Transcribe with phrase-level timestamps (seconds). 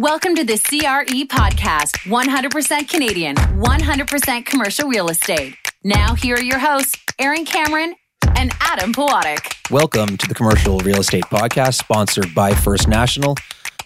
[0.00, 5.56] Welcome to the CRE podcast 100% Canadian, 100% commercial real estate.
[5.82, 7.96] Now, here are your hosts, Aaron Cameron
[8.36, 9.56] and Adam Pawatic.
[9.72, 13.34] Welcome to the Commercial Real Estate Podcast, sponsored by First National.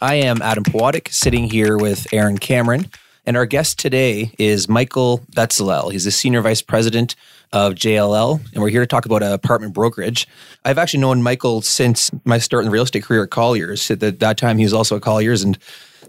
[0.02, 2.90] I am Adam Pawatic, sitting here with Aaron Cameron.
[3.24, 5.92] And our guest today is Michael Betzalel.
[5.92, 7.16] He's the Senior Vice President
[7.54, 10.28] of JLL, and we're here to talk about apartment brokerage.
[10.62, 13.90] I've actually known Michael since my start in the real estate career at Colliers.
[13.90, 15.56] At that time, he was also at Colliers, and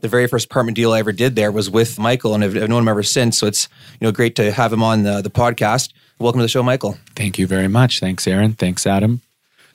[0.04, 2.68] the very first apartment deal I ever did there was with Michael, and I've, I've
[2.68, 3.38] known him ever since.
[3.38, 5.94] So it's you know great to have him on the, the podcast.
[6.20, 6.98] Welcome to the show, Michael.
[7.16, 8.02] Thank you very much.
[8.02, 8.54] Thanks, Aaron.
[8.54, 9.22] Thanks, Adam.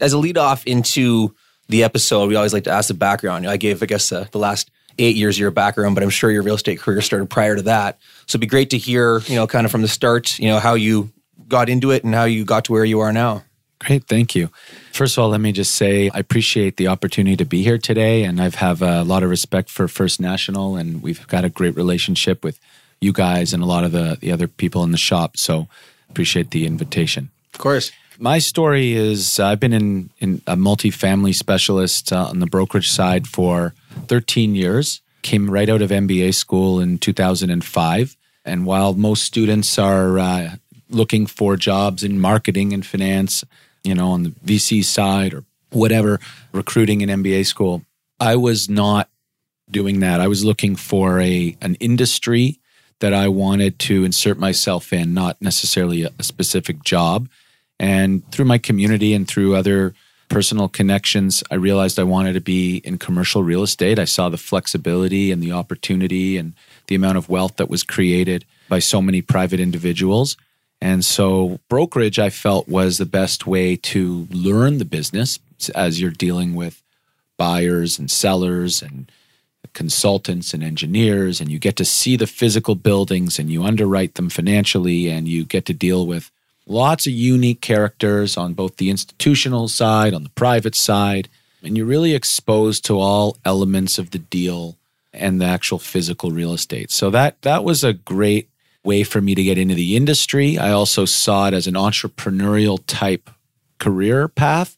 [0.01, 1.35] As a lead off into
[1.69, 3.49] the episode, we always like to ask the background.
[3.49, 6.31] I gave, I guess, uh, the last eight years of your background, but I'm sure
[6.31, 7.99] your real estate career started prior to that.
[8.27, 10.59] So it'd be great to hear, you know, kind of from the start, you know,
[10.59, 11.11] how you
[11.49, 13.45] got into it and how you got to where you are now.
[13.81, 14.51] Great, thank you.
[14.93, 18.25] First of all, let me just say I appreciate the opportunity to be here today,
[18.25, 21.77] and I have a lot of respect for First National, and we've got a great
[21.77, 22.59] relationship with
[23.01, 25.37] you guys and a lot of the, the other people in the shop.
[25.37, 25.69] So
[26.11, 27.31] appreciate the invitation.
[27.55, 27.93] Of course.
[28.19, 32.91] My story is uh, I've been in, in a multifamily specialist uh, on the brokerage
[32.91, 33.75] side for
[34.09, 35.01] 13 years.
[35.23, 38.17] Came right out of MBA school in 2005.
[38.45, 40.57] And while most students are uh,
[40.91, 43.45] looking for jobs in marketing and finance,
[43.85, 46.21] you know, on the VC side or whatever,
[46.53, 47.83] recruiting in MBA school,
[48.21, 49.09] I was not
[49.71, 50.21] doing that.
[50.21, 52.59] I was looking for a an industry
[53.01, 57.29] that I wanted to insert myself in, not necessarily a, a specific job.
[57.79, 59.95] And through my community and through other
[60.29, 63.99] personal connections, I realized I wanted to be in commercial real estate.
[63.99, 66.55] I saw the flexibility and the opportunity and
[66.89, 70.37] the amount of wealth that was created by so many private individuals.
[70.81, 75.39] And so, brokerage, I felt, was the best way to learn the business
[75.75, 76.83] as you're dealing with
[77.37, 79.11] buyers and sellers and
[79.73, 84.31] consultants and engineers, and you get to see the physical buildings and you underwrite them
[84.31, 86.31] financially, and you get to deal with
[86.67, 91.29] lots of unique characters on both the institutional side, on the private side,
[91.63, 94.77] and you're really exposed to all elements of the deal
[95.13, 96.91] and the actual physical real estate.
[96.91, 98.49] So that that was a great
[98.89, 100.57] way for me to get into the industry.
[100.57, 103.29] I also saw it as an entrepreneurial type
[103.79, 104.77] career path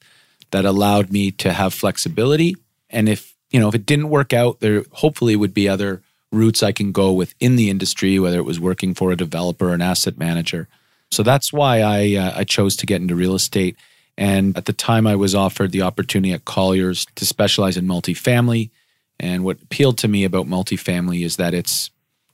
[0.50, 2.56] that allowed me to have flexibility.
[2.90, 6.60] And if, you know, if it didn't work out, there hopefully would be other routes
[6.60, 9.82] I can go within the industry, whether it was working for a developer or an
[9.92, 10.66] asset manager.
[11.12, 13.76] So that's why I, uh, I chose to get into real estate.
[14.18, 18.70] And at the time, I was offered the opportunity at Colliers to specialize in multifamily.
[19.20, 21.90] And what appealed to me about multifamily is that it's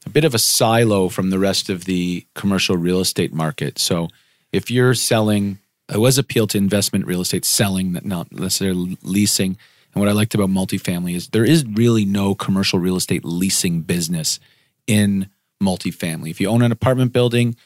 [0.07, 3.79] a bit of a silo from the rest of the commercial real estate market.
[3.79, 4.09] So
[4.53, 5.59] if you're selling,
[5.89, 9.59] I was appealed to investment real estate selling, not necessarily leasing.
[9.93, 13.81] And what I liked about multifamily is there is really no commercial real estate leasing
[13.83, 14.39] business
[14.87, 15.29] in
[15.63, 16.31] multifamily.
[16.31, 17.57] If you own an apartment building,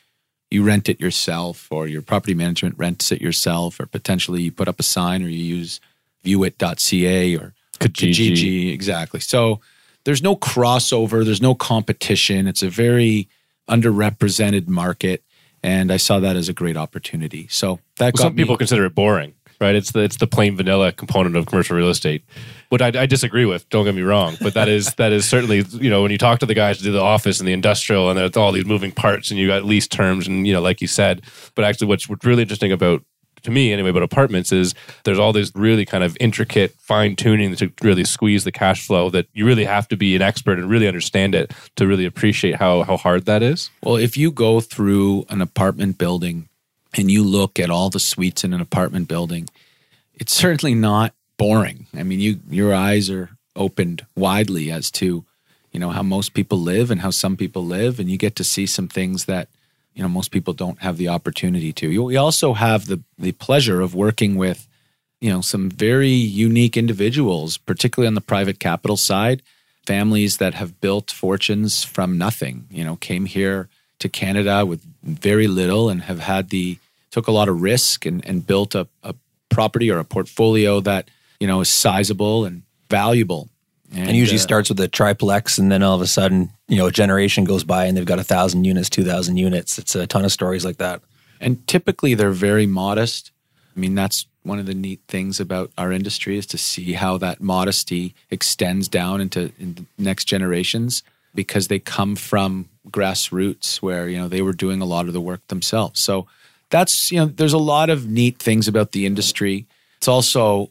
[0.50, 4.66] you rent it yourself, or your property management rents it yourself, or potentially you put
[4.66, 5.80] up a sign, or you use
[6.24, 8.32] viewit.ca or Kijiji.
[8.32, 8.72] Kijiji.
[8.72, 9.20] Exactly.
[9.20, 9.60] So
[10.10, 12.48] there's no crossover, there's no competition.
[12.48, 13.28] It's a very
[13.68, 15.22] underrepresented market,
[15.62, 17.46] and I saw that as a great opportunity.
[17.48, 19.76] So that well, some people consider it boring, right?
[19.76, 22.24] It's the it's the plain vanilla component of commercial real estate,
[22.70, 23.68] which I, I, disagree with.
[23.68, 26.40] Don't get me wrong, but that is that is certainly you know when you talk
[26.40, 28.90] to the guys who do the office and the industrial, and there's all these moving
[28.90, 31.22] parts, and you got lease terms, and you know like you said.
[31.54, 33.04] But actually, what's what's really interesting about
[33.42, 34.74] to me anyway about apartments is
[35.04, 39.10] there's all this really kind of intricate fine tuning to really squeeze the cash flow
[39.10, 42.56] that you really have to be an expert and really understand it to really appreciate
[42.56, 43.70] how how hard that is.
[43.82, 46.48] Well if you go through an apartment building
[46.94, 49.48] and you look at all the suites in an apartment building
[50.14, 51.86] it's certainly not boring.
[51.94, 55.24] I mean you your eyes are opened widely as to
[55.72, 58.44] you know how most people live and how some people live and you get to
[58.44, 59.48] see some things that
[59.94, 62.04] you know most people don't have the opportunity to.
[62.04, 64.68] We also have the the pleasure of working with
[65.20, 69.42] you know some very unique individuals, particularly on the private capital side,
[69.86, 72.66] families that have built fortunes from nothing.
[72.70, 73.68] You know, came here
[73.98, 76.78] to Canada with very little and have had the
[77.10, 79.14] took a lot of risk and, and built a, a
[79.48, 83.48] property or a portfolio that you know is sizable and valuable
[83.92, 86.76] and, and usually uh, starts with a triplex, and then all of a sudden, you
[86.76, 89.78] know, a generation goes by and they've got a thousand units, two thousand units.
[89.78, 91.02] It's a ton of stories like that.
[91.40, 93.32] And typically, they're very modest.
[93.76, 97.18] I mean, that's one of the neat things about our industry is to see how
[97.18, 101.02] that modesty extends down into, into next generations
[101.34, 105.20] because they come from grassroots where you know they were doing a lot of the
[105.20, 106.00] work themselves.
[106.00, 106.26] So
[106.70, 109.66] that's you know, there's a lot of neat things about the industry.
[109.98, 110.70] It's also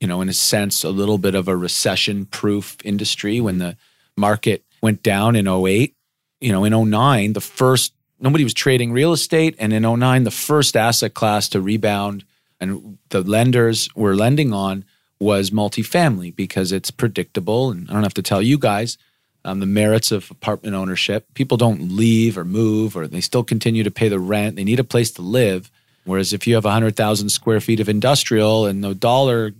[0.00, 3.76] you know, in a sense, a little bit of a recession proof industry when the
[4.16, 5.94] market went down in 08,
[6.40, 9.54] you know, in 09, the first, nobody was trading real estate.
[9.58, 12.24] And in 09, the first asset class to rebound
[12.58, 14.84] and the lenders were lending on
[15.18, 17.70] was multifamily because it's predictable.
[17.70, 18.96] And I don't have to tell you guys
[19.44, 21.26] um, the merits of apartment ownership.
[21.34, 24.56] People don't leave or move, or they still continue to pay the rent.
[24.56, 25.70] They need a place to live.
[26.04, 29.52] Whereas if you have 100,000 square feet of industrial and the dollar,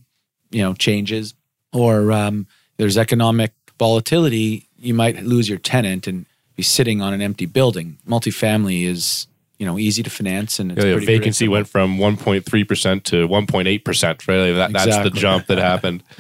[0.51, 1.35] you know, changes
[1.73, 6.27] or um, there's economic volatility, you might lose your tenant and
[6.57, 7.99] be sitting on an empty building.
[8.07, 9.27] Multifamily is
[9.59, 13.05] you know easy to finance and it's Yeah, the pretty vacancy went from 1.3 percent
[13.07, 14.27] to 1.8 percent.
[14.27, 16.03] Really, that, that's the jump that happened.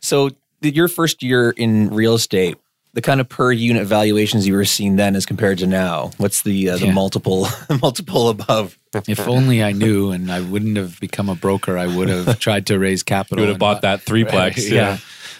[0.00, 0.30] So
[0.62, 2.56] your first year in real estate,
[2.98, 6.42] the kind of per unit valuations you were seeing then as compared to now, what's
[6.42, 6.92] the uh, the Yeah.
[6.92, 7.46] multiple
[7.80, 8.76] multiple above?
[9.06, 12.66] If only I knew and I wouldn't have become a broker, I would have tried
[12.66, 13.38] to raise capital.
[13.38, 14.68] You would have and bought that threeplex.
[14.68, 14.98] yeah.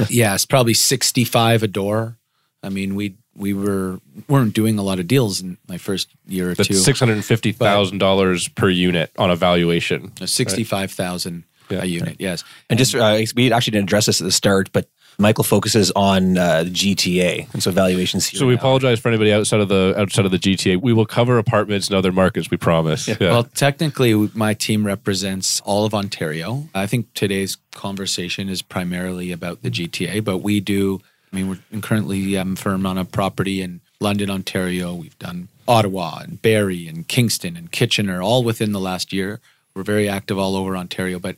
[0.09, 2.17] yeah, it's probably 65 a door.
[2.63, 6.51] I mean, we we were weren't doing a lot of deals in my first year
[6.51, 6.75] or That's two.
[6.75, 10.13] six hundred and fifty thousand dollars per unit on a valuation.
[10.21, 11.83] Uh, 65,000 Yeah.
[11.83, 12.45] a unit, yes.
[12.71, 14.87] And just uh, we actually didn't address this at the start, but
[15.21, 18.39] Michael focuses on uh, GTA and so valuations here.
[18.39, 18.61] So we now.
[18.61, 20.81] apologize for anybody outside of the outside of the GTA.
[20.81, 22.51] We will cover apartments in other markets.
[22.51, 23.09] We promise.
[23.09, 23.31] Yeah.
[23.33, 26.69] Well, technically, my team represents all of Ontario.
[26.73, 31.01] I think today's conversation is primarily about the GTA, but we do.
[31.33, 34.95] I mean, we're currently um, firm on a property in London, Ontario.
[34.95, 39.41] We've done Ottawa and Barrie and Kingston and Kitchener, all within the last year.
[39.75, 41.37] We're very active all over Ontario, but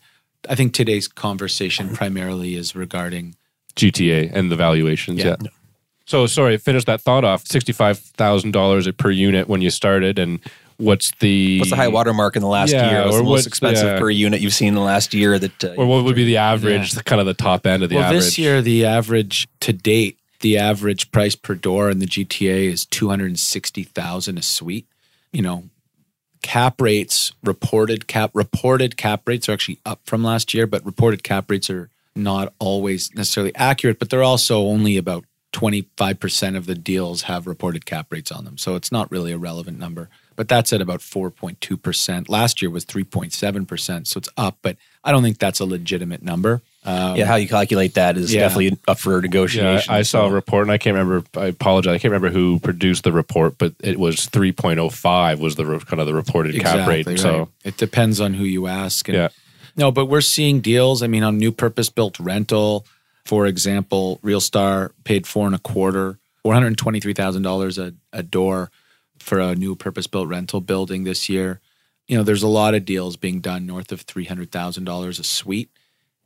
[0.49, 3.37] I think today's conversation primarily is regarding
[3.75, 5.19] GTA and the valuations.
[5.19, 5.37] Yeah.
[5.41, 5.51] Yeah.
[6.07, 7.47] So sorry, finish that thought off.
[7.47, 10.41] Sixty five thousand dollars per unit when you started, and
[10.77, 13.05] what's the What's the high water mark in the last Yeah, year?
[13.05, 13.99] What's or the most what's- expensive yeah.
[14.01, 15.39] per unit you've seen in the last year?
[15.39, 16.93] That uh, or what would be the average?
[16.93, 18.25] The kind of the top end of the well, average.
[18.25, 22.85] this year the average to date, the average price per door in the GTA is
[22.85, 24.87] two hundred and sixty thousand a suite.
[25.33, 25.65] You know,
[26.43, 31.23] cap rates reported cap reported cap rates are actually up from last year, but reported
[31.23, 33.99] cap rates are not always necessarily accurate.
[33.99, 38.31] But they're also only about twenty five percent of the deals have reported cap rates
[38.33, 40.09] on them, so it's not really a relevant number.
[40.37, 42.29] But that's at about four point two percent.
[42.29, 44.59] Last year was three point seven percent, so it's up.
[44.63, 46.63] But I don't think that's a legitimate number.
[46.83, 48.43] Um, yeah, how you calculate that is Yeah.
[48.43, 49.93] definitely up for yeah, negotiation.
[49.93, 51.27] I saw a report, and I can't remember.
[51.39, 51.91] I apologize.
[51.95, 55.57] I can't remember who produced the report, but it was three point oh five was
[55.57, 57.07] the re- kind of the reported cap rate.
[57.07, 57.19] right.
[57.19, 59.09] So it depends on who you ask.
[59.09, 59.29] And Yeah.
[59.77, 61.03] No, but we're seeing deals.
[61.03, 62.87] I mean, on new purpose built rental,
[63.25, 67.95] for example, Realstar paid four and a quarter, four hundred twenty three thousand dollars a
[68.13, 68.71] a door
[69.19, 71.61] for a new purpose built rental building this year.
[72.09, 75.19] You know, there's a lot of deals being done north of three hundred thousand dollars
[75.19, 75.71] a suite,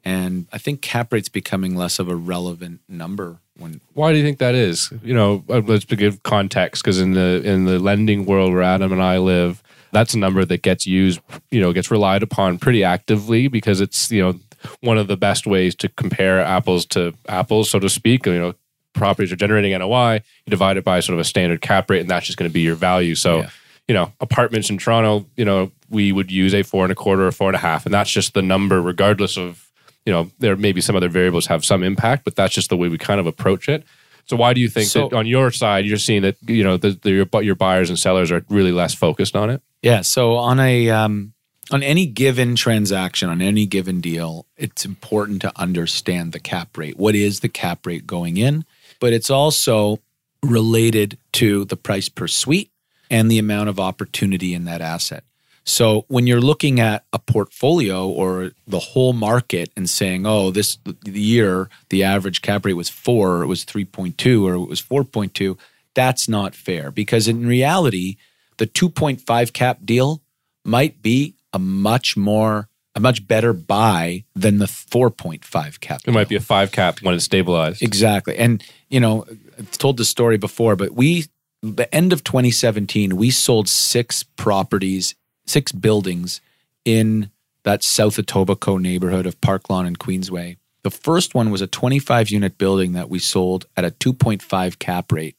[0.04, 4.24] and I think cap rate's becoming less of a relevant number when why do you
[4.24, 4.92] think that is?
[5.02, 8.92] You know, uh, let's give context because in the in the lending world where Adam
[8.92, 9.62] and I live,
[9.94, 11.20] that's a number that gets used.
[11.50, 14.38] You know, gets relied upon pretty actively because it's you know
[14.80, 18.26] one of the best ways to compare apples to apples, so to speak.
[18.26, 18.54] You know,
[18.92, 20.14] properties are generating NOI.
[20.46, 22.52] You divide it by sort of a standard cap rate, and that's just going to
[22.52, 23.14] be your value.
[23.14, 23.38] So.
[23.38, 23.50] Yeah.
[23.86, 27.26] You know, apartments in Toronto, you know, we would use a four and a quarter
[27.26, 29.70] or four and a half, and that's just the number, regardless of
[30.06, 32.76] you know, there may be some other variables have some impact, but that's just the
[32.76, 33.84] way we kind of approach it.
[34.26, 36.76] So why do you think So- that on your side you're seeing that you know
[36.76, 39.62] the, the, your your buyers and sellers are really less focused on it?
[39.84, 40.00] Yeah.
[40.00, 41.34] So on a um,
[41.70, 46.96] on any given transaction, on any given deal, it's important to understand the cap rate.
[46.96, 48.64] What is the cap rate going in?
[48.98, 49.98] But it's also
[50.42, 52.70] related to the price per suite
[53.10, 55.22] and the amount of opportunity in that asset.
[55.64, 60.78] So when you're looking at a portfolio or the whole market and saying, "Oh, this
[61.04, 65.58] year the average cap rate was 4, or it was 3.2 or it was 4.2,"
[65.92, 68.16] that's not fair because in reality,
[68.58, 70.22] the 2.5 cap deal
[70.64, 76.00] might be a much more a much better buy than the 4.5 cap.
[76.06, 77.82] It might be a five cap when it's stabilized.
[77.82, 78.36] Exactly.
[78.36, 79.24] And, you know,
[79.58, 81.24] I've told the story before, but we,
[81.60, 86.40] the end of 2017, we sold six properties, six buildings
[86.84, 87.30] in
[87.64, 90.56] that South Etobicoke neighborhood of Park Lawn and Queensway.
[90.84, 95.10] The first one was a 25 unit building that we sold at a 2.5 cap
[95.10, 95.36] rate,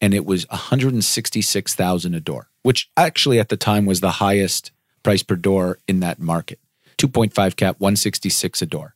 [0.00, 4.70] and it was 166,000 a door, which actually at the time was the highest
[5.02, 6.58] price per door in that market.
[6.98, 8.94] 2.5 cap, 166 a door.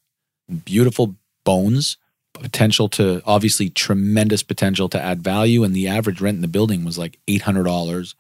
[0.65, 1.97] Beautiful bones,
[2.33, 6.85] potential to obviously tremendous potential to add value, and the average rent in the building
[6.85, 8.15] was like $800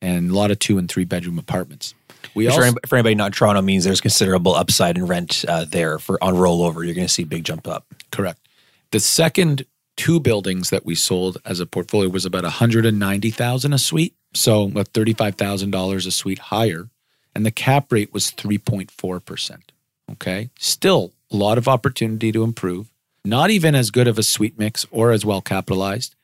[0.00, 1.94] and a lot of two and three bedroom apartments.
[2.34, 5.44] We also, for, anybody, for anybody not in Toronto means there's considerable upside in rent
[5.48, 6.84] uh, there for on rollover.
[6.84, 7.86] You're going to see big jump up.
[8.10, 8.38] Correct.
[8.90, 9.64] The second
[9.96, 14.92] two buildings that we sold as a portfolio was about 190,000 a suite, so about
[14.92, 16.88] $35,000 a suite higher,
[17.34, 19.58] and the cap rate was 3.4%.
[20.10, 20.50] Okay?
[20.58, 22.90] Still a lot of opportunity to improve.
[23.24, 26.14] Not even as good of a suite mix or as well capitalized.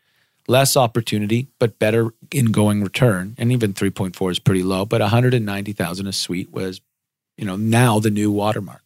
[0.48, 3.34] Less opportunity, but better in-going return.
[3.38, 6.80] And even 3.4 is pretty low, but 190,000 a suite was,
[7.37, 8.82] you know, now the new watermark.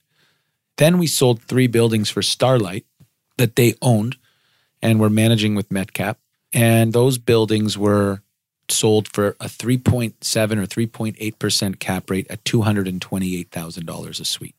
[0.77, 2.85] Then we sold three buildings for Starlight
[3.39, 4.17] that they owned
[4.83, 6.17] and were managing with Metcap.
[6.53, 8.23] And those buildings were
[8.69, 10.13] sold for a 3.7
[10.59, 14.55] or 3.8% cap rate at $228,000 a suite.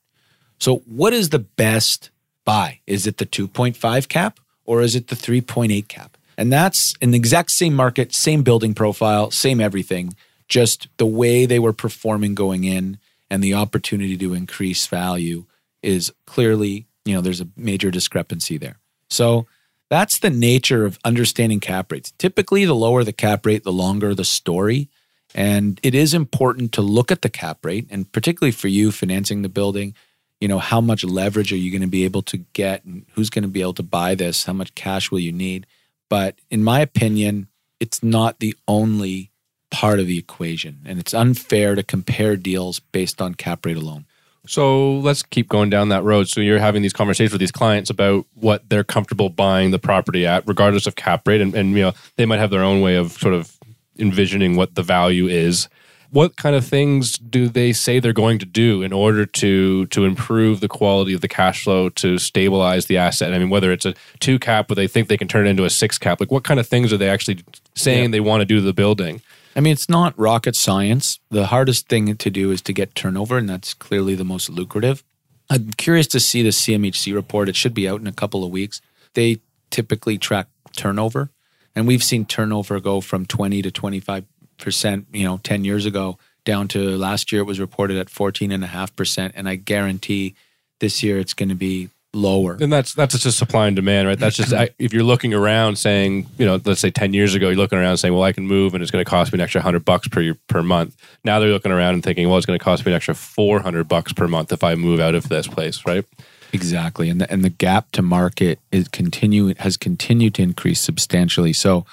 [0.60, 2.10] So, what is the best
[2.46, 2.80] buy?
[2.88, 6.18] Is it the 2.5 cap or is it the 3.8 cap?
[6.38, 10.16] And that's in the exact same market, same building profile, same everything,
[10.48, 12.98] just the way they were performing going in
[13.30, 15.46] and the opportunity to increase value
[15.82, 18.80] is clearly, you know, there's a major discrepancy there.
[19.10, 19.48] So,
[19.94, 22.12] that's the nature of understanding cap rates.
[22.18, 24.90] Typically, the lower the cap rate, the longer the story.
[25.36, 29.42] And it is important to look at the cap rate, and particularly for you financing
[29.42, 29.96] the building,
[30.42, 33.30] you know, how much leverage are you going to be able to get and who's
[33.30, 34.46] going to be able to buy this?
[34.46, 35.66] How much cash will you need?
[36.10, 37.48] But in my opinion,
[37.80, 39.32] it's not the only
[39.72, 40.82] part of the equation.
[40.86, 44.06] And it's unfair to compare deals based on cap rate alone.
[44.46, 46.28] So let's keep going down that road.
[46.28, 50.26] So you're having these conversations with these clients about what they're comfortable buying the property
[50.26, 52.96] at, regardless of cap rate, and, and you know they might have their own way
[52.96, 53.58] of sort of
[53.98, 55.70] envisioning what the value is.
[56.10, 60.06] What kind of things do they say they're going to do in order to to
[60.06, 63.34] improve the quality of the cash flow to stabilize the asset?
[63.34, 65.64] I mean, whether it's a two cap, or they think they can turn it into
[65.64, 67.44] a six cap, like what kind of things are they actually
[67.76, 68.10] saying yeah.
[68.10, 69.22] they want to do to the building?
[69.56, 71.20] I mean, it's not rocket science.
[71.30, 75.04] The hardest thing to do is to get turnover, and that's clearly the most lucrative.
[75.50, 77.50] I'm curious to see the CMHC report.
[77.50, 78.82] It should be out in a couple of weeks.
[79.14, 81.30] They typically track turnover,
[81.76, 84.26] and we've seen turnover go from 20 to 25
[84.58, 85.08] percent.
[85.14, 88.64] You know, 10 years ago, down to last year it was reported at 14 and
[88.64, 90.36] a half percent, and I guarantee
[90.80, 92.58] this year it's going to be lower.
[92.60, 94.20] And that's that's just supply and demand, right?
[94.20, 97.48] That's just I, if you're looking around saying, you know, let's say 10 years ago,
[97.48, 99.42] you're looking around saying, well, I can move and it's going to cost me an
[99.42, 100.96] extra 100 bucks per year, per month.
[101.24, 103.88] Now they're looking around and thinking, well, it's going to cost me an extra 400
[103.88, 106.06] bucks per month if I move out of this place, right?
[106.54, 107.10] Exactly.
[107.10, 111.54] And the, and the gap to market is continue has continued to increase substantially.
[111.54, 111.86] So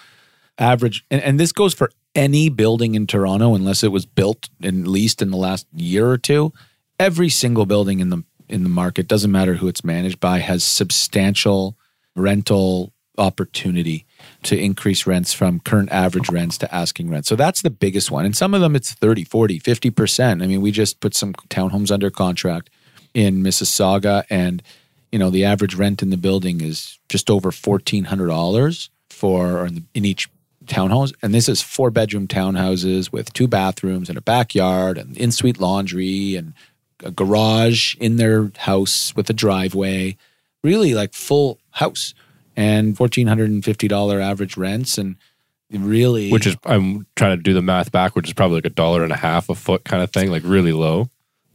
[0.59, 4.75] average and, and this goes for any building in Toronto unless it was built at
[4.75, 6.53] least in the last year or two.
[6.99, 10.65] Every single building in the in the market, doesn't matter who it's managed by, has
[10.65, 11.77] substantial
[12.17, 14.07] rental opportunity
[14.43, 17.29] to increase rents from current average rents to asking rents.
[17.29, 18.25] So that's the biggest one.
[18.25, 20.43] And some of them it's 30, 40, 50%.
[20.43, 22.71] I mean, we just put some townhomes under contract
[23.15, 24.63] in Mississauga and
[25.13, 30.29] you know, the average rent in the building is just over $1400 for in, each
[30.67, 35.59] townhouse and this is four bedroom townhouses with two bathrooms and a backyard and in-suite
[35.59, 36.55] laundry and
[37.03, 40.17] a garage in their house with a driveway,
[40.63, 42.15] really like full house
[42.57, 44.99] and $1,450 average rents.
[44.99, 45.17] And
[45.71, 48.71] really, which is, I'm trying to do the math back, which is probably like a
[48.71, 51.09] dollar and a half a foot kind of thing, like really low.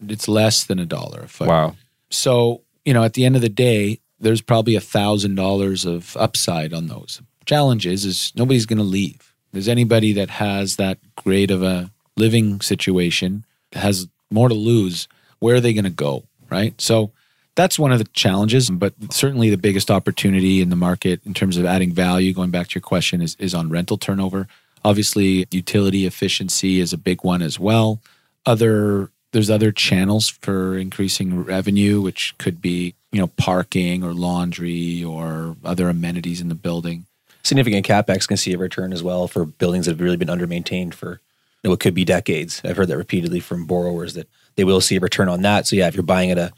[0.08, 1.48] It's less than a dollar a foot.
[1.48, 1.76] Wow.
[2.10, 6.16] So, you know, at the end of the day, there's probably a thousand dollars of
[6.18, 7.22] upside on those.
[7.46, 9.34] Challenge is, is nobody's going to leave.
[9.52, 15.08] There's anybody that has that great of a living situation has more to lose
[15.46, 16.24] where are they going to go?
[16.50, 16.74] Right.
[16.82, 17.12] So
[17.54, 21.58] that's one of the challenges, but certainly the biggest opportunity in the market in terms
[21.58, 24.48] of adding value, going back to your question, is, is on rental turnover.
[24.84, 28.02] Obviously, utility efficiency is a big one as well.
[28.48, 35.04] Other there's other channels for increasing revenue, which could be you know parking or laundry
[35.04, 37.06] or other amenities in the building.
[37.44, 40.48] Significant capex can see a return as well for buildings that have really been under
[40.48, 41.20] maintained for
[41.66, 42.62] you know, it could be decades.
[42.64, 45.68] I've heard that repeatedly from borrowers that they will see a return on that.
[45.68, 46.52] So yeah, if you're buying at a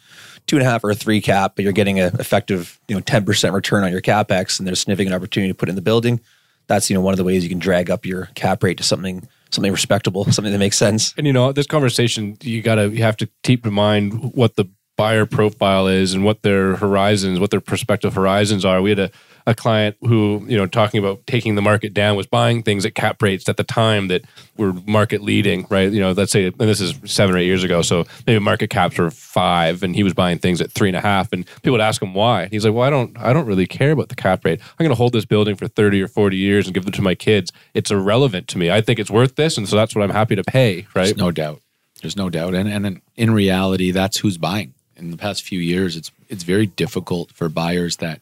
[0.46, 3.01] two and a half or a three cap, but you're getting an effective, you know,
[3.01, 6.22] 10% return on your capex and there's significant opportunity to put in the building,
[6.68, 8.84] that's, you know, one of the ways you can drag up your cap rate to
[8.84, 11.13] something something respectable, something that makes sense.
[11.18, 14.66] And you know, this conversation you gotta you have to keep in mind what the
[14.98, 18.82] buyer profile is and what their horizons, what their prospective horizons are.
[18.82, 19.12] We had a
[19.48, 22.94] a client who, you know, talking about taking the market down was buying things at
[22.96, 24.25] cap rates at the time that
[24.58, 25.89] were market leading, right?
[25.89, 27.82] You know, let's say, and this is seven or eight years ago.
[27.82, 31.01] So maybe market caps were five and he was buying things at three and a
[31.01, 31.32] half.
[31.32, 32.50] And people would ask him why.
[32.51, 34.60] He's like, well, I don't, I don't really care about the cap rate.
[34.62, 37.01] I'm going to hold this building for 30 or 40 years and give it to
[37.01, 37.54] my kids.
[37.74, 38.70] It's irrelevant to me.
[38.70, 39.58] I think it's worth this.
[39.58, 41.06] And so that's what I'm happy to pay, right?
[41.06, 41.62] There's no doubt.
[42.01, 42.54] There's no doubt.
[42.54, 44.74] And, and in reality, that's who's buying.
[44.98, 48.20] In the past few years, it's, it's very difficult for buyers that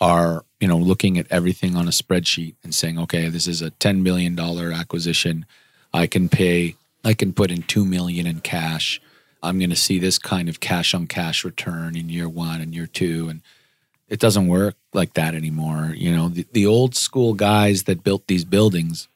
[0.00, 3.70] are, you know, looking at everything on a spreadsheet and saying, okay, this is a
[3.72, 5.46] $10 million acquisition.
[5.92, 9.00] I can pay, I can put in 2 million in cash.
[9.42, 12.74] I'm going to see this kind of cash on cash return in year one and
[12.74, 13.28] year two.
[13.28, 13.42] And
[14.08, 15.92] it doesn't work like that anymore.
[15.96, 19.08] You know, the, the old school guys that built these buildings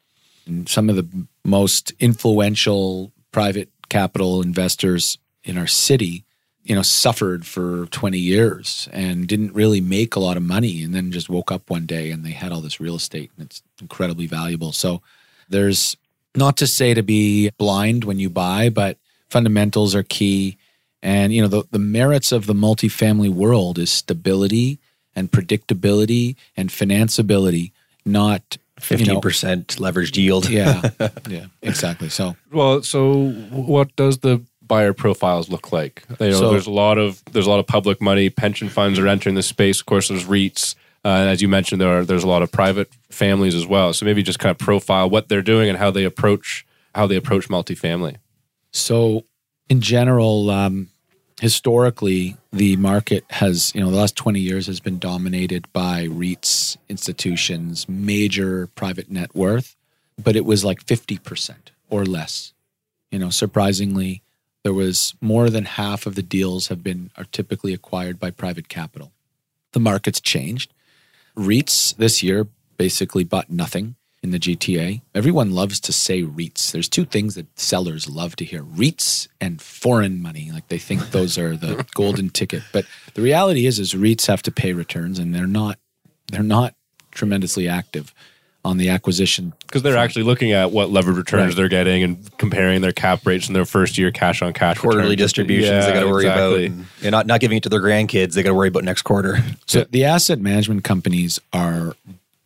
[0.47, 6.25] and some of the most influential private capital investors in our city,
[6.69, 10.95] you know, suffered for 20 years and didn't really make a lot of money and
[10.95, 13.63] then just woke up one day and they had all this real estate and it's
[13.81, 14.73] incredibly valuable.
[14.73, 15.01] So
[15.49, 15.97] there's
[16.35, 18.99] not to say to be blind when you buy, but
[19.31, 20.59] fundamentals are key.
[21.03, 24.79] And you know, the, the merits of the multifamily world is stability
[25.17, 27.73] and predictability and financeability,
[28.05, 30.49] not Fifteen you know, percent leveraged yield.
[30.49, 30.83] yeah,
[31.29, 32.09] yeah, exactly.
[32.09, 36.05] So Well, so what does the buyer profiles look like?
[36.21, 38.31] You know, So- there's a lot of there's a lot of public money.
[38.31, 39.81] Pension funds are entering the space.
[39.81, 40.75] Of course, there's REITs.
[41.05, 43.93] Uh, and as you mentioned, there are there's a lot of private families as well.
[43.93, 47.17] So maybe just kind of profile what they're doing and how they approach how they
[47.17, 48.17] approach multifamily.
[48.73, 49.25] So,
[49.69, 50.89] in general, um,
[51.41, 56.77] historically, the market has, you know, the last 20 years has been dominated by REITs,
[56.89, 59.77] institutions, major private net worth,
[60.23, 62.53] but it was like 50% or less.
[63.11, 64.23] You know, surprisingly,
[64.65, 68.69] there was more than half of the deals have been are typically acquired by private
[68.69, 69.13] capital.
[69.73, 70.73] The market's changed.
[71.37, 72.47] REITs this year
[72.77, 75.01] basically bought nothing in the GTA.
[75.15, 76.73] Everyone loves to say REITs.
[76.73, 80.51] There's two things that sellers love to hear REITs and foreign money.
[80.53, 82.63] Like they think those are the golden ticket.
[82.73, 85.79] But the reality is is REITs have to pay returns and they're not
[86.31, 86.75] they're not
[87.11, 88.13] tremendously active
[88.65, 89.53] on the acquisition.
[89.67, 91.57] Because they're actually looking at what levered returns Right.
[91.57, 95.11] they're getting and comparing their cap rates and their first year cash on cash Quarterly
[95.11, 95.19] returns.
[95.19, 96.67] distributions they Yeah, got to worry exactly.
[96.67, 96.87] about.
[97.03, 98.33] And not not giving it to their grandkids.
[98.35, 99.43] They got to worry about next quarter.
[99.67, 101.95] So the asset management companies are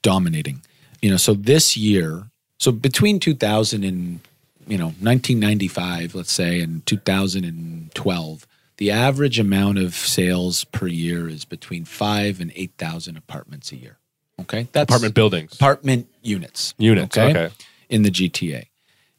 [0.02, 0.60] dominating.
[1.00, 2.24] You know, so this year,
[2.58, 4.20] so between 2000 and
[4.68, 8.46] you know 1995, let's say, and 2012,
[8.76, 13.76] the average amount of sales per year is between five and eight thousand apartments a
[13.76, 13.98] year.
[14.40, 15.52] Okay, that's Apartment buildings.
[15.54, 16.74] apartment units.
[16.78, 17.50] Units, okay.
[17.88, 18.66] In the GTA.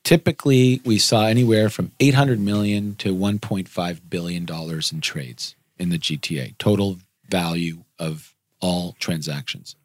[0.03, 5.97] Typically, we saw anywhere from 800 million to 1.5 billion dollars in trades in the
[5.97, 6.97] GTA, total
[7.29, 9.75] value of all transactions.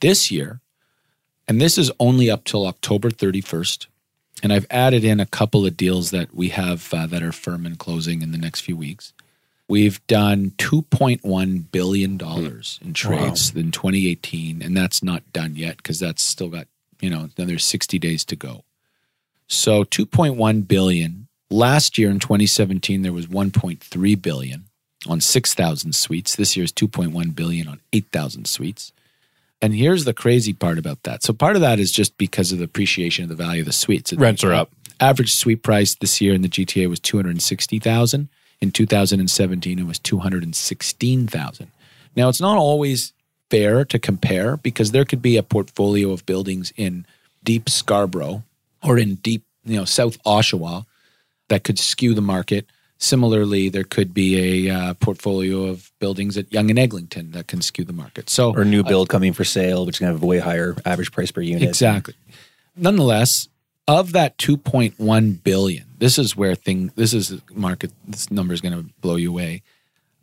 [0.00, 0.60] This year,
[1.46, 3.86] and this is only up till October 31st,
[4.42, 7.66] and I've added in a couple of deals that we have uh, that are firm
[7.66, 9.12] and closing in the next few weeks.
[9.68, 16.00] We've done 2.1 billion dollars in trades in 2018, and that's not done yet because
[16.00, 16.68] that's still got
[17.00, 18.64] you know another 60 days to go.
[19.46, 21.28] So 2.1 billion.
[21.50, 24.64] Last year in 2017, there was 1.3 billion
[25.06, 26.36] on 6,000 suites.
[26.36, 28.92] This year is 2.1 billion on 8,000 suites.
[29.62, 31.22] And here's the crazy part about that.
[31.22, 33.72] So part of that is just because of the appreciation of the value of the
[33.72, 34.12] suites.
[34.12, 34.70] Rents are up.
[35.00, 38.28] Average suite price this year in the GTA was 260,000.
[38.60, 41.70] In 2017 it was 216,000.
[42.16, 43.12] Now it's not always
[43.50, 47.06] fair to compare because there could be a portfolio of buildings in
[47.44, 48.42] deep Scarborough
[48.82, 50.84] or in deep, you know, South Oshawa
[51.48, 52.66] that could skew the market.
[52.98, 57.62] Similarly, there could be a uh, portfolio of buildings at Yonge and Eglinton that can
[57.62, 58.28] skew the market.
[58.28, 60.76] So Or new build coming for sale, which is going to have a way higher
[60.84, 61.62] average price per unit.
[61.62, 62.14] Exactly.
[62.76, 63.48] Nonetheless,
[63.86, 68.74] of that 2.1 billion, this is where thing this is market this number is going
[68.74, 69.62] to blow you away.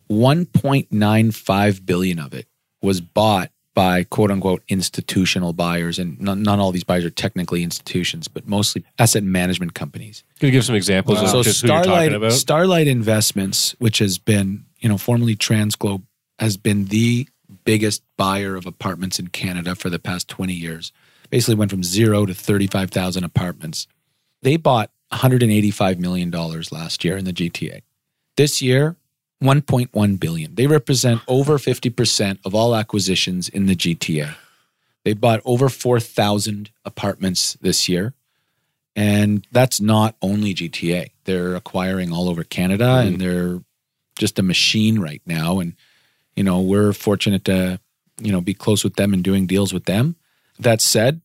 [0.09, 2.47] 1.95 billion of it
[2.81, 7.61] was bought by quote unquote institutional buyers and not, not all these buyers are technically
[7.63, 11.85] institutions but mostly asset management companies Can you give some examples so who you're Starlight
[11.85, 12.31] talking about?
[12.31, 16.03] Starlight Investments, which has been you know formerly Transglobe,
[16.39, 17.27] has been the
[17.65, 20.91] biggest buyer of apartments in Canada for the past twenty years.
[21.29, 23.87] Basically, went from zero to thirty five thousand apartments.
[24.41, 27.81] They bought one hundred and eighty five million dollars last year in the GTA.
[28.37, 28.97] This year.
[29.43, 30.55] 1.1 billion.
[30.55, 34.33] They represent over 50% of all acquisitions in the GTA.
[35.03, 38.13] They bought over 4,000 apartments this year.
[38.95, 41.11] And that's not only GTA.
[41.25, 43.19] They're acquiring all over Canada and mm.
[43.19, 43.59] they're
[44.17, 45.59] just a machine right now.
[45.59, 45.73] And,
[46.35, 47.79] you know, we're fortunate to,
[48.21, 50.15] you know, be close with them and doing deals with them.
[50.59, 51.21] That said,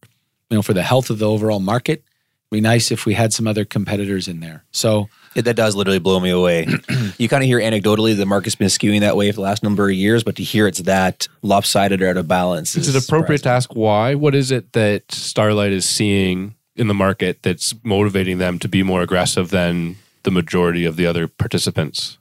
[0.50, 2.02] you know, for the health of the overall market,
[2.50, 4.64] be nice if we had some other competitors in there.
[4.72, 6.66] So, It, that does literally blow me away.
[7.18, 9.88] you kind of hear anecdotally the market's been skewing that way for the last number
[9.88, 13.42] of years, but to hear it's that lopsided or out of balance Is it appropriate
[13.44, 14.14] to ask why?
[14.14, 18.82] What is it that Starlight is seeing in the market that's motivating them to be
[18.82, 22.18] more aggressive than the majority of the other participants?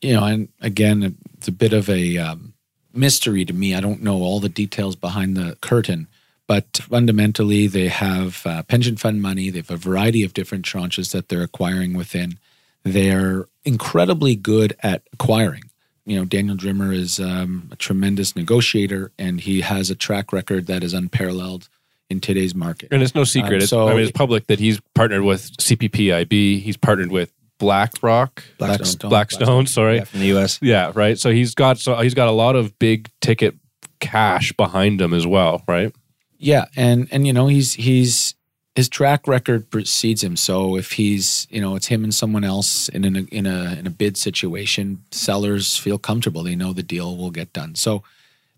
[0.00, 2.54] you know, and again, it's a bit of a um,
[2.92, 3.74] mystery to me.
[3.74, 6.08] I don't know all the details behind the curtain,
[6.48, 9.50] but fundamentally, they have uh, pension fund money.
[9.50, 12.38] They have a variety of different tranches that they're acquiring within.
[12.82, 15.62] They're incredibly good at acquiring.
[16.06, 20.66] You know, Daniel Drimmer is um, a tremendous negotiator, and he has a track record
[20.66, 21.68] that is unparalleled
[22.08, 22.88] in today's market.
[22.90, 23.56] And it's no secret.
[23.56, 26.62] Um, it's, so- I mean, it's public that he's partnered with CPPIB.
[26.62, 29.10] He's partnered with BlackRock, Blackstone.
[29.10, 29.66] Blackstone.
[29.66, 30.58] Sorry, Yeah, from the U.S.
[30.62, 31.18] Yeah, right.
[31.18, 33.56] So he's got so he's got a lot of big ticket
[34.00, 35.94] cash behind him as well, right?
[36.38, 38.34] Yeah, and and you know he's he's
[38.74, 40.36] his track record precedes him.
[40.36, 43.86] So if he's you know it's him and someone else in a in a in
[43.86, 46.44] a bid situation, sellers feel comfortable.
[46.44, 47.74] They know the deal will get done.
[47.74, 48.02] So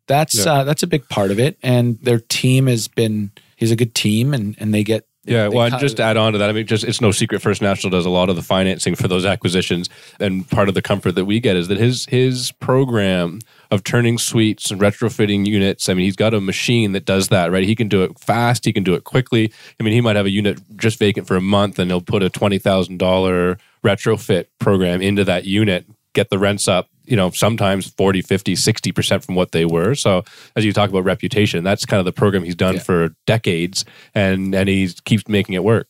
[0.06, 0.52] that's Yeah.
[0.52, 1.56] uh, that's a big part of it.
[1.62, 5.56] And their team has been he's a good team, and and they get Yeah, they
[5.56, 7.40] well, just to add on to that, I mean, just it's no secret.
[7.40, 9.88] First National does a lot of the financing for those acquisitions,
[10.18, 13.40] and part of the comfort that we get is that his his program
[13.70, 15.88] of turning suites and retrofitting units.
[15.88, 17.64] I mean, he's got a machine that does that, right?
[17.64, 18.64] He can do it fast.
[18.64, 19.52] He can do it quickly.
[19.78, 22.22] I mean, he might have a unit just vacant for a month, and he'll put
[22.22, 26.88] a twenty thousand dollar retrofit program into that unit, get the rents up.
[27.06, 29.96] You know, sometimes 40, 50, 60% from what they were.
[29.96, 30.22] So,
[30.54, 32.82] as you talk about reputation, that's kind of the program he's done Yeah.
[32.82, 35.88] for decades and and he keeps making it work.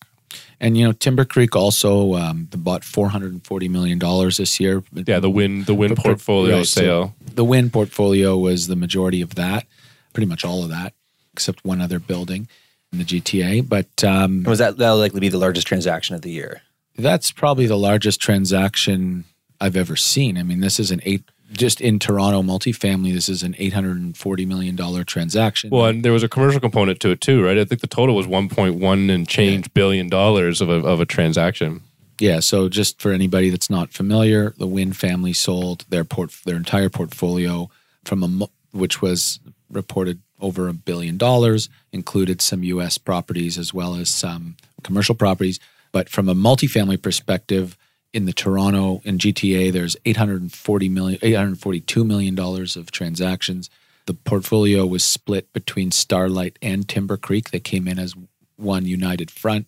[0.63, 4.83] And you know Timbercreek also um, bought four hundred and forty million dollars this year.
[4.93, 7.15] Yeah, the Wynn the Wynn But- but- portfolio right, so sale.
[7.35, 9.67] the Wynn portfolio was the majority of that,
[10.13, 10.93] pretty much all of that,
[11.33, 12.47] except one other building
[12.93, 13.67] in the GTA.
[13.67, 16.61] But um, Was that that'll likely be the largest transaction of the year?
[16.99, 19.25] that's probably the largest transaction
[19.59, 20.37] I've ever seen.
[20.37, 23.13] I mean, this is an eight just in Toronto multifamily.
[23.13, 25.71] This is an eight hundred and forty million dollar transaction.
[25.71, 27.59] Well, and there was a commercial component to it too, right?
[27.59, 31.83] I think the total was 1.1 and change billion dollars of a, of a transaction.
[32.19, 36.57] Yeah, so just for anybody that's not familiar, the Wynn family sold their port their
[36.57, 37.71] entire portfolio
[38.05, 42.99] from a which was reported over a billion dollars, included some U.S.
[42.99, 45.59] properties as well as some commercial properties.
[45.93, 47.77] But from a multifamily perspective,
[48.13, 53.71] in the Toronto and GTA, there's 840 million, 842 million dollars of transactions.
[54.07, 57.51] The portfolio was split between Starlight and Timbercreek.
[57.51, 58.15] They came in as
[58.57, 59.67] one united front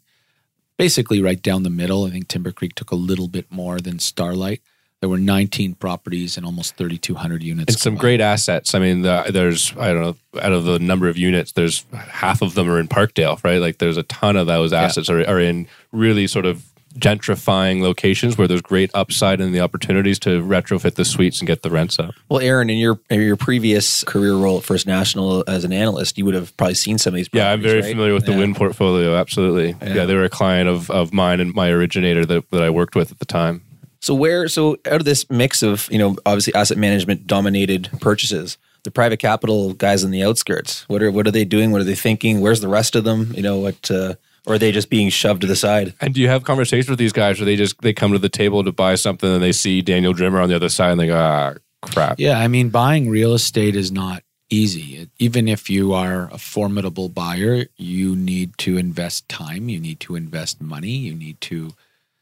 [0.82, 2.04] basically right down the middle.
[2.04, 4.62] I think Timbercreek took a little bit more than Starlight.
[4.98, 7.74] There were 19 properties and almost 3,200 units.
[7.74, 8.00] And some combined.
[8.00, 8.74] great assets.
[8.74, 12.42] I mean, the, there's I don't know out of the number of units, there's half
[12.42, 13.58] of them are in Parkdale, right?
[13.58, 16.64] Like there's a ton of those assets are, are in really sort of
[16.98, 21.62] gentrifying locations where there's great upside and the opportunities to retrofit the suites and get
[21.62, 22.14] the rents up.
[22.28, 26.18] Well, Aaron, in your in your previous career role at First National as an analyst,
[26.18, 27.28] you would have probably seen some of these.
[27.32, 27.90] Yeah, I'm very right?
[27.90, 28.38] familiar with the Yeah.
[28.38, 29.16] Wynn portfolio.
[29.16, 29.74] Absolutely.
[29.82, 30.04] Yeah.
[30.06, 33.10] they were a client of, of mine and my originator that, that I worked with
[33.10, 33.62] at the time.
[34.00, 38.58] So where so out of this mix of you know obviously asset management dominated purchases,
[38.82, 41.70] the private capital guys in the outskirts, what are what are they doing?
[41.70, 42.40] What are they thinking?
[42.40, 43.32] Where's the rest of them?
[43.34, 43.90] You know what?
[43.90, 44.14] Uh,
[44.46, 45.94] or are they just being shoved to the side?
[46.00, 48.28] And do you have conversations with these guys, or they just they come to the
[48.28, 51.06] table to buy something and they see Daniel Drimmer on the other side and they
[51.06, 52.18] go, ah, crap.
[52.18, 54.96] Yeah, I mean, buying real estate is not easy.
[54.96, 60.00] It- Even if you are a formidable buyer, you need to invest time, you need
[60.00, 61.72] to invest money, you need to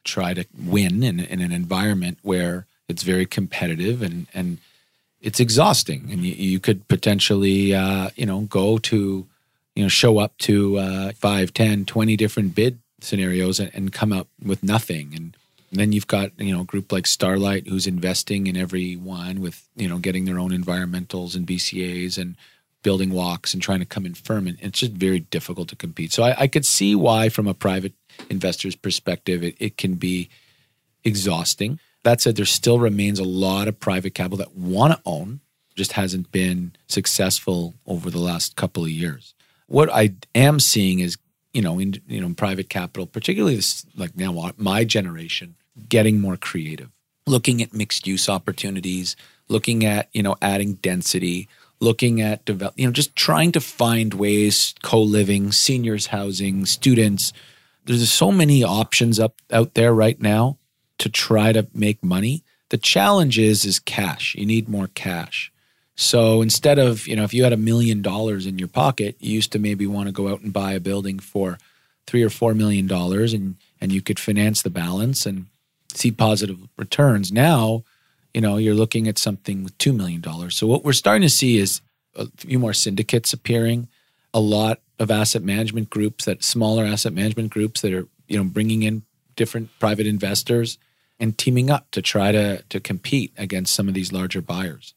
[0.04, 4.58] try to win in, in an environment where it's very competitive and and
[5.20, 9.26] it's exhausting and you, you could potentially uh, you know go to
[9.74, 14.12] you know show up to uh, 5 10 20 different bid scenarios and, and come
[14.12, 15.12] up with nothing.
[15.14, 15.36] And
[15.72, 19.68] then you've got you know a group like starlight who's investing in every one with
[19.76, 22.36] you know getting their own environmentals and bcas and
[22.82, 24.46] building walks and trying to come in firm.
[24.46, 26.12] And it's just very difficult to compete.
[26.12, 27.92] So i, I could see why from a private
[28.28, 30.28] investor's perspective it, it can be
[31.04, 31.78] exhausting.
[32.02, 35.40] That said there still remains a lot of private capital that want to own
[35.76, 39.34] just hasn't been successful over the last couple of years
[39.70, 41.16] what i am seeing is
[41.52, 45.56] you know in you know private capital particularly this like now my generation
[45.88, 46.90] getting more creative
[47.26, 49.16] looking at mixed use opportunities
[49.48, 51.48] looking at you know adding density
[51.80, 57.32] looking at develop you know just trying to find ways co-living seniors housing students.
[57.86, 60.58] There's so many options up out there right now
[60.98, 62.44] to try to make money.
[62.68, 64.34] The challenge is is cash.
[64.34, 65.50] You need more cash
[66.00, 69.34] so instead of, you know, if you had a million dollars in your pocket, you
[69.34, 71.58] used to maybe want to go out and buy a building for
[72.06, 75.46] three or four million dollars and and you could finance the balance and
[75.92, 77.30] see positive returns.
[77.30, 77.84] Now,
[78.32, 80.56] you know, you're looking at something with two million dollars.
[80.56, 81.82] So what we're starting to see is
[82.16, 83.88] a few more syndicates appearing,
[84.32, 88.44] a lot of asset management groups that smaller asset management groups that are, you know,
[88.44, 89.02] bringing in
[89.36, 90.78] different private investors
[91.18, 94.94] and teaming up to try to to compete against some of these larger buyers.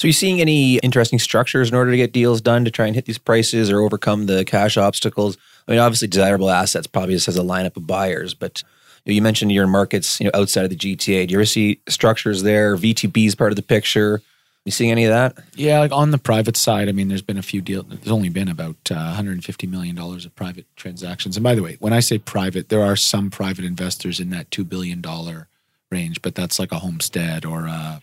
[0.00, 2.86] So, are you seeing any interesting structures in order to get deals done to try
[2.86, 5.36] and hit these prices or overcome the cash obstacles?
[5.68, 8.62] I mean, obviously, desirable assets probably just has a lineup of buyers, but
[9.04, 11.28] you, you mentioned you're in markets you know outside of the GTA.
[11.28, 12.78] Do you ever see structures there?
[12.78, 14.22] VTB is part of the picture.
[14.64, 15.36] You seeing any of that?
[15.54, 17.84] Yeah, like on the private side, I mean, there's been a few deals.
[17.86, 21.36] There's only been about uh, 150 million dollars of private transactions.
[21.36, 24.50] And by the way, when I say private, there are some private investors in that
[24.50, 25.48] two billion dollar
[25.90, 28.00] range, but that's like a homestead or a,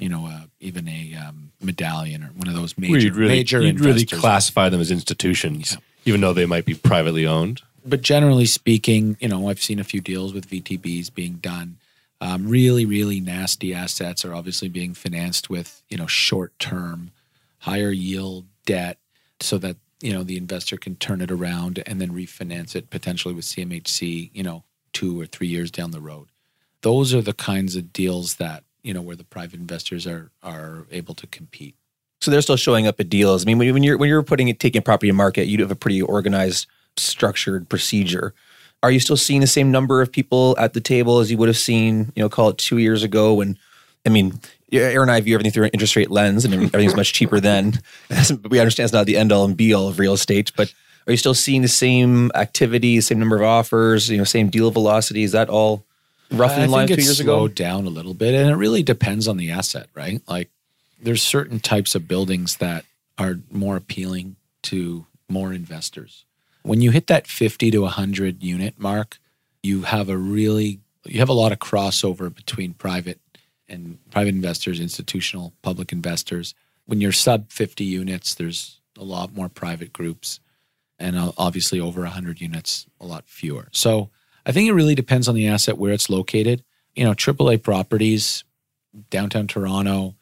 [0.00, 3.60] you know, a, even a um, medallion or one of those major you'd really, major
[3.60, 7.62] you'd really classify them as institutions, even though they might be privately owned.
[7.84, 11.76] but generally speaking, you know, I've seen a few deals with VTBs being done.
[12.20, 17.10] Um, really, really nasty assets are obviously being financed with, you know, short term,
[17.58, 18.98] higher yield debt
[19.40, 23.34] so that, you know, the investor can turn it around and then refinance it potentially
[23.34, 26.28] with CMHC, you know, two or three years down the road.
[26.82, 30.86] Those are the kinds of deals that, you know, where the private investors are are
[30.90, 31.76] able to compete.
[32.20, 33.44] So they're still showing up at deals.
[33.44, 35.76] I mean, when, you're when you're putting it, taking property to market, you have a
[35.76, 36.66] pretty organized,
[36.96, 38.32] structured procedure.
[38.82, 41.48] Are you still seeing the same number of people at the table as you would
[41.48, 43.34] have seen, you know, call it two years ago?
[43.34, 43.58] When,
[44.06, 44.38] I mean,
[44.72, 47.80] Aaron and I view everything through an interest rate lens, and everything's much cheaper then.
[48.50, 50.72] we understand it's not the end all and be all of real estate, but
[51.06, 54.70] are you still seeing the same activity, same number of offers, you know, same deal
[54.70, 55.24] velocity?
[55.24, 55.84] Is that all
[56.32, 57.38] roughly I in line think two it's years ago?
[57.38, 60.20] slowed down a little bit, and it really depends on the asset, right?
[60.26, 60.50] Like,
[61.00, 62.84] there's certain types of buildings that
[63.18, 66.24] are more appealing to more investors.
[66.62, 69.18] When you hit that 50 to 100 unit mark,
[69.62, 73.18] you have a really you have a lot of crossover between private
[73.68, 76.54] and private investors, institutional, public investors.
[76.86, 80.38] When you're sub 50 units, there's a lot more private groups,
[80.98, 83.68] and uh, obviously over 100 units, a lot fewer.
[83.72, 84.10] So
[84.44, 86.64] I think it really depends on the asset where it's located.
[86.94, 88.44] You know, AAA properties,
[89.10, 90.14] downtown Toronto,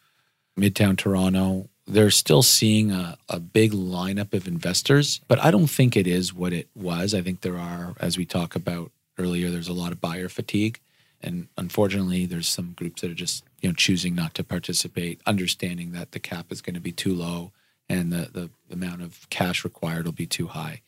[0.59, 5.97] midtown Toronto, they're still seeing a, a big lineup of investors, but I don't think
[5.97, 7.15] it is what it was.
[7.15, 10.79] I think there are, as we talked about earlier, there's a lot of buyer fatigue.
[11.23, 15.93] And unfortunately, there's some groups that are just, you know, choosing not to participate, understanding
[15.93, 17.53] that the cap is going to be too low
[17.89, 20.81] and the, the amount of cash required will be too high.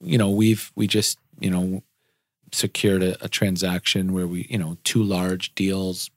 [0.00, 1.82] You know, we've, we just, you know,
[2.52, 6.10] secured a, a transaction where we, you know, two large deals,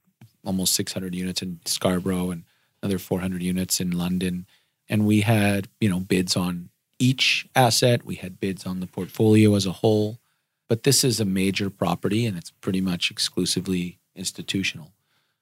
[0.45, 2.43] almost 600 units in Scarborough and
[2.81, 4.45] another 400 units in London.
[4.87, 6.69] And we had, you know, bids on
[6.99, 8.05] each asset.
[8.05, 10.19] We had bids on the portfolio as a whole.
[10.67, 14.91] But this is a major property and it's pretty much exclusively institutional.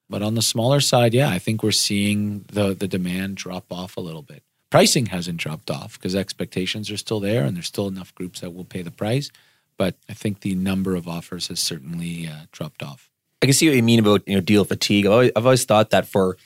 [0.10, 3.96] But on the smaller side, yeah, I think we're seeing the the demand drop off
[3.96, 4.44] a little bit.
[4.70, 8.54] Pricing hasn't dropped off because expectations are still there and there's still enough groups that
[8.54, 9.32] will pay the price.
[9.78, 13.10] But I think the number of offers has certainly uh, dropped off.
[13.42, 15.06] I can see what you mean about you know deal fatigue.
[15.06, 16.38] I've always, I've always thought that for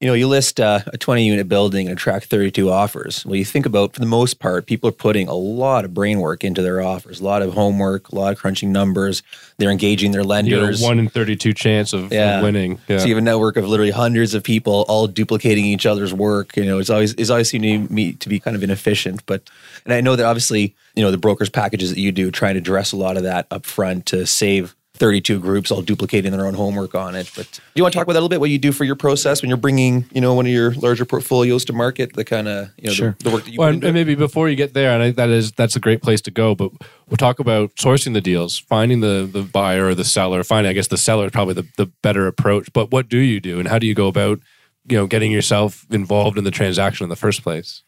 [0.00, 3.24] you know you list uh, a 20 unit building and attract 32 offers.
[3.26, 6.20] Well, you think about for the most part, people are putting a lot of brain
[6.20, 9.22] work into their offers, a lot of homework, a lot of crunching numbers.
[9.58, 10.80] They're engaging their lenders.
[10.80, 12.78] You know, one in thirty-two chance of, of winning.
[12.88, 12.98] Yeah.
[12.98, 16.56] So you have a network of literally hundreds of people all duplicating each other's work.
[16.56, 19.26] You know, it's always it's always seemed to me to be kind of inefficient.
[19.26, 19.42] But
[19.84, 22.58] and I know that obviously, you know, the brokers packages that you do try to
[22.58, 26.52] address a lot of that up front to save 32 groups all duplicating their own
[26.52, 27.30] homework on it.
[27.34, 28.38] But do you want to talk about that a little bit?
[28.38, 31.06] What you do for your process when you're bringing, you know, one of your larger
[31.06, 33.16] portfolios to market, the kind of, you know, Sure.
[33.18, 35.10] the, the work that you Well, and, and maybe before you get there, and I,
[35.12, 36.54] that is that's a great place to go.
[36.54, 36.70] But
[37.08, 40.44] we'll talk about sourcing the deals, finding the the buyer or the seller.
[40.44, 42.70] Finding, I guess, the seller is probably the, the better approach.
[42.72, 44.38] But what do you do, and how do you go about,
[44.86, 47.82] you know, getting yourself involved in the transaction in the first place?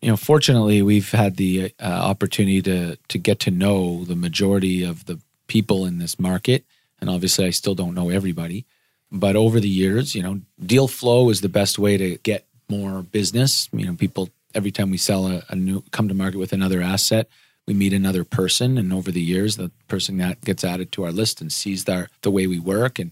[0.00, 4.82] you know, fortunately, we've had the uh, opportunity to to get to know the majority
[4.82, 6.64] of the people in this market,
[7.00, 8.64] and obviously, I still don't know everybody.
[9.10, 13.02] But over the years, you know, deal flow is the best way to get more
[13.02, 13.68] business.
[13.72, 16.80] You know, people every time we sell a, a new come to market with another
[16.80, 17.28] asset,
[17.66, 21.12] we meet another person, and over the years, the person that gets added to our
[21.12, 23.10] list and sees our the way we work and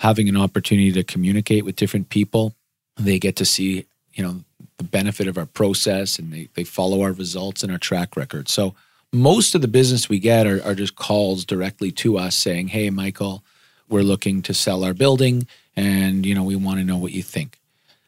[0.00, 2.54] having an opportunity to communicate with different people,
[2.96, 4.40] they get to see you know
[4.78, 8.48] the benefit of our process and they, they follow our results and our track record.
[8.48, 8.74] So
[9.12, 12.90] most of the business we get are, are just calls directly to us saying, Hey,
[12.90, 13.42] Michael,
[13.88, 17.22] we're looking to sell our building and you know we want to know what you
[17.22, 17.58] think.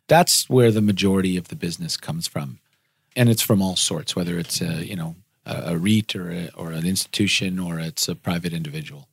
[0.09, 2.59] That's where the majority of the business comes from.
[3.15, 5.15] And it's from all sorts, whether it's a, you know,
[5.47, 9.07] a, a REIT or, a, or an institution or it's a private individual.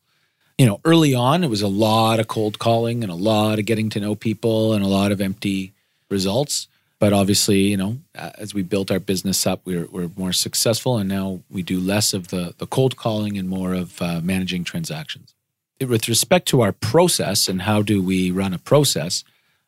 [0.57, 3.65] You know, early on, it was a lot of cold calling and a lot of
[3.65, 5.73] getting to know people and a lot of empty
[6.09, 6.67] results
[6.99, 11.09] but obviously you know as we built our business up we're, we're more successful and
[11.09, 15.35] now we do less of the, the cold calling and more of uh, managing transactions
[15.79, 19.23] with respect to our process and how do we run a process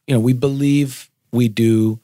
[0.08, 2.00] you know we believe we do,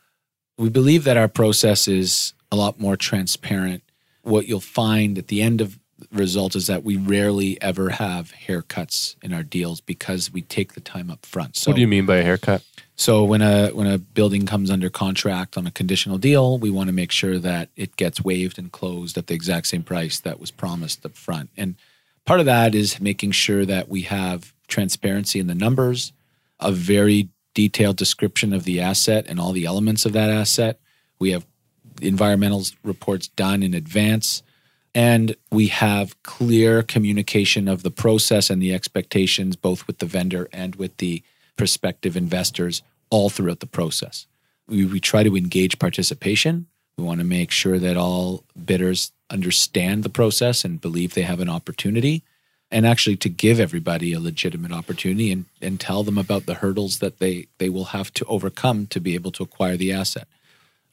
[0.58, 3.84] we believe that our process is a lot more transparent.
[4.22, 8.34] What you'll find at the end of the result is that we rarely ever have
[8.48, 11.56] haircuts in our deals because we take the time up front.
[11.56, 12.64] So what do you mean by a haircut?
[12.96, 16.88] So when a when a building comes under contract on a conditional deal, we want
[16.88, 20.40] to make sure that it gets waived and closed at the exact same price that
[20.40, 21.50] was promised up front.
[21.58, 21.76] And
[22.26, 26.14] part of that is making sure that we have transparency in the numbers,
[26.60, 30.80] a very detailed description of the asset and all the elements of that asset.
[31.20, 31.46] We have
[32.02, 34.42] environmental reports done in advance.
[34.94, 40.48] And we have clear communication of the process and the expectations, both with the vendor
[40.54, 41.22] and with the
[41.56, 44.28] prospective investors, all throughout the process.
[44.68, 46.68] We, we try to engage participation.
[46.98, 51.40] We want to make sure that all bidders understand the process and believe they have
[51.40, 52.24] an opportunity,
[52.72, 57.00] and actually to give everybody a legitimate opportunity and, and tell them about the hurdles
[57.00, 60.28] that they, they will have to overcome to be able to acquire the asset.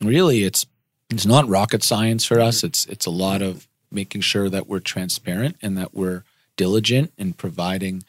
[0.01, 0.67] And really, it's
[1.11, 2.65] it's not rocket science for us.
[2.65, 6.25] It's it's a lot of making sure that we're transparent and that we're
[6.57, 8.03] diligent in providing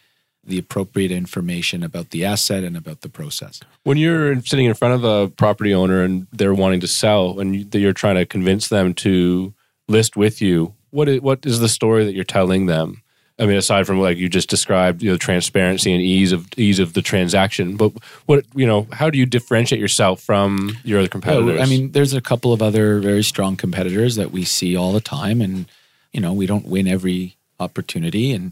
[0.46, 3.62] the appropriate information about the asset and about the process.
[3.84, 7.56] When you're sitting in front of a property owner and they're wanting to sell, and
[7.56, 9.54] you- you're trying to convince them to
[9.88, 13.02] list with you, what is, what is the story that you're telling them?
[13.40, 16.78] I mean, aside from like you just described, you know, transparency and ease of ease
[16.78, 17.92] of the transaction, but
[18.28, 21.60] what you know, how do you differentiate yourself from your other competitors?
[21.60, 25.02] I mean, there's a couple of other very strong competitors that we see all the
[25.02, 25.66] time, and
[26.12, 28.32] you know, we don't win every opportunity.
[28.34, 28.52] And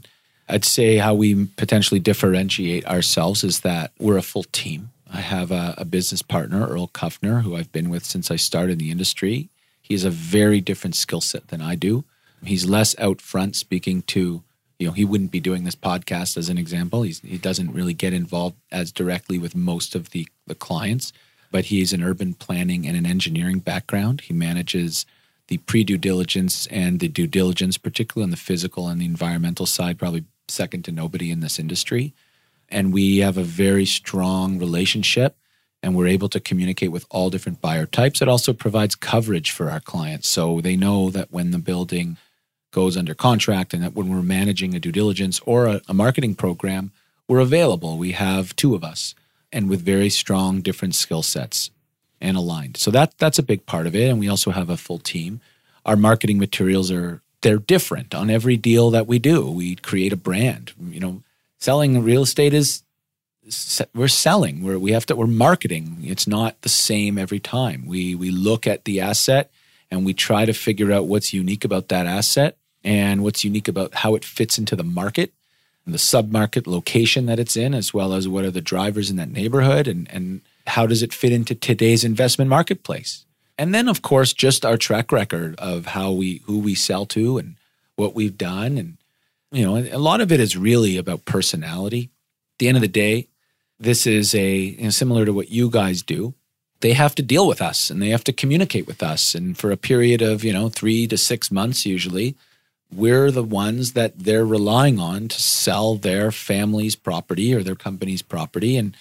[0.52, 4.90] I'd say how we potentially differentiate ourselves is that we're a full team.
[5.10, 8.74] I have a, a business partner, Earl Kuffner, who I've been with since I started
[8.74, 9.48] in the industry.
[9.82, 12.04] He has a very different skill set than I do.
[12.44, 14.44] He's less out front speaking to,
[14.78, 17.04] you know, he wouldn't be doing this podcast as an example.
[17.04, 21.14] He's, he doesn't really get involved as directly with most of the, the clients,
[21.50, 24.22] but he's an urban planning and an engineering background.
[24.22, 25.06] He manages
[25.48, 29.66] the pre due diligence and the due diligence, particularly on the physical and the environmental
[29.66, 32.14] side, probably second to nobody in this industry.
[32.70, 35.36] And we have a very strong relationship
[35.84, 38.22] and we're able to communicate with all different buyer types.
[38.22, 40.30] It also provides coverage for our clients.
[40.30, 42.18] So they know that when the building
[42.72, 46.36] goes under contract and that when we're managing a due diligence or a, a marketing
[46.36, 46.92] program,
[47.28, 47.98] we're available.
[47.98, 49.16] We have two of us
[49.52, 51.72] and with very strong different skill sets
[52.22, 52.78] and aligned.
[52.78, 54.10] So that that's a big part of it.
[54.10, 55.42] And we also have a full team.
[55.86, 59.50] Our marketing materials are they're different on every deal that we do.
[59.50, 60.74] We create a brand.
[60.80, 61.24] You know,
[61.60, 62.84] selling real estate is
[63.94, 64.64] we're selling.
[64.64, 65.98] We're we have to we're marketing.
[66.04, 67.86] It's not the same every time.
[67.86, 69.52] We we look at the asset
[69.90, 73.96] and we try to figure out what's unique about that asset and what's unique about
[73.96, 75.34] how it fits into the market
[75.86, 79.18] and the sub-market location that it's in, as well as what are the drivers in
[79.18, 83.26] that neighborhood and, and how does it fit into today's investment marketplace.
[83.58, 87.38] And then, of course, just our track record of how we who we sell to
[87.38, 87.56] and
[87.96, 88.98] what we've done, and
[89.52, 92.10] you know, a lot of it is really about personality.
[92.56, 93.28] At the end of the day,
[93.80, 96.34] this is a you know, similar to what you guys do.
[96.80, 99.72] They have to deal with us and they have to communicate with us, and for
[99.72, 102.36] a period of you know three to six months, usually,
[102.94, 108.22] we're the ones that they're relying on to sell their family's property or their company's
[108.22, 108.96] property, and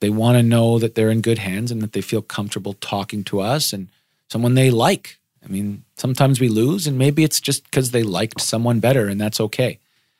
[0.00, 3.24] they want to know that they're in good hands and that they feel comfortable talking
[3.24, 3.88] to us and
[4.30, 5.18] someone they like.
[5.44, 9.20] I mean, sometimes we lose, and maybe it's just because they liked someone better, and
[9.20, 9.78] that's okay.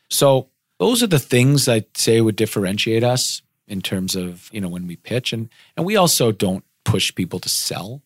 [0.08, 4.68] So those are the things I'd say would differentiate us in terms of you know
[4.68, 8.02] when we pitch, and and we also don't push people to sell.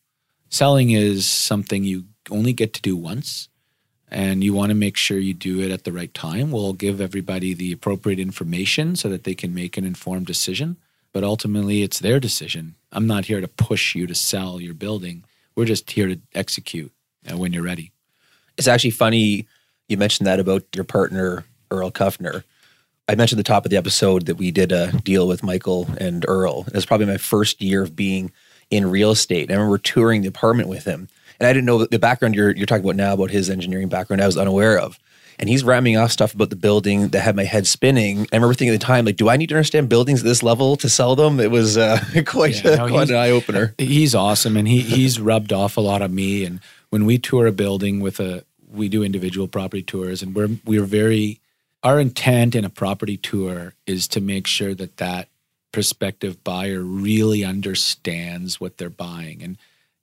[0.49, 3.49] Selling is something you only get to do once,
[4.11, 6.51] and you want to make sure you do it at the right time.
[6.51, 10.77] We'll give everybody the appropriate information so that they can make an informed decision.
[11.13, 12.77] But ultimately, it's their decision.
[12.93, 15.25] I'm not here to push you to sell your building.
[15.61, 16.91] We're just here to execute
[17.31, 17.93] uh, when you're ready.
[18.57, 19.47] It's actually funny
[19.89, 22.45] you mentioned that about your partner, Earl Kuffner.
[23.07, 25.87] I mentioned at the top of the episode that we did a deal with Michael
[25.99, 26.65] and Earl.
[26.69, 28.33] It was probably my first year of being
[28.71, 29.51] in real estate.
[29.51, 31.11] I remember touring the apartment with him.
[31.39, 34.23] And I didn't know the background you're, you're talking about now about his engineering background.
[34.23, 34.99] I was unaware of.
[35.41, 38.27] And he's ramming off stuff about the building that had my head spinning.
[38.31, 40.43] I remember thinking at the time, like, do I need to understand buildings at this
[40.43, 41.41] level to sell them?
[41.41, 43.75] It was uh, quite, Yeah, no, quite an eye opener.
[43.79, 46.45] He's awesome, and he he's rubbed off a lot of me.
[46.45, 46.61] And
[46.91, 50.85] when we tour a building with a, we do individual property tours, and we're we're
[50.85, 51.41] very,
[51.83, 55.29] our intent in a property tour is to make sure that that
[55.73, 59.57] prospective buyer really understands what they're buying, and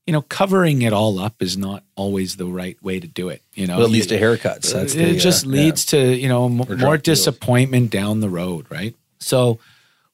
[0.08, 3.42] you know, covering it all up is not always the right way to do it.
[3.54, 4.72] You know, Well, it leads You- to haircuts.
[4.74, 7.20] That's it the, just uh, leads to you know m- Or drop more deals.
[7.20, 8.96] disappointment down the road, right?
[9.20, 9.60] So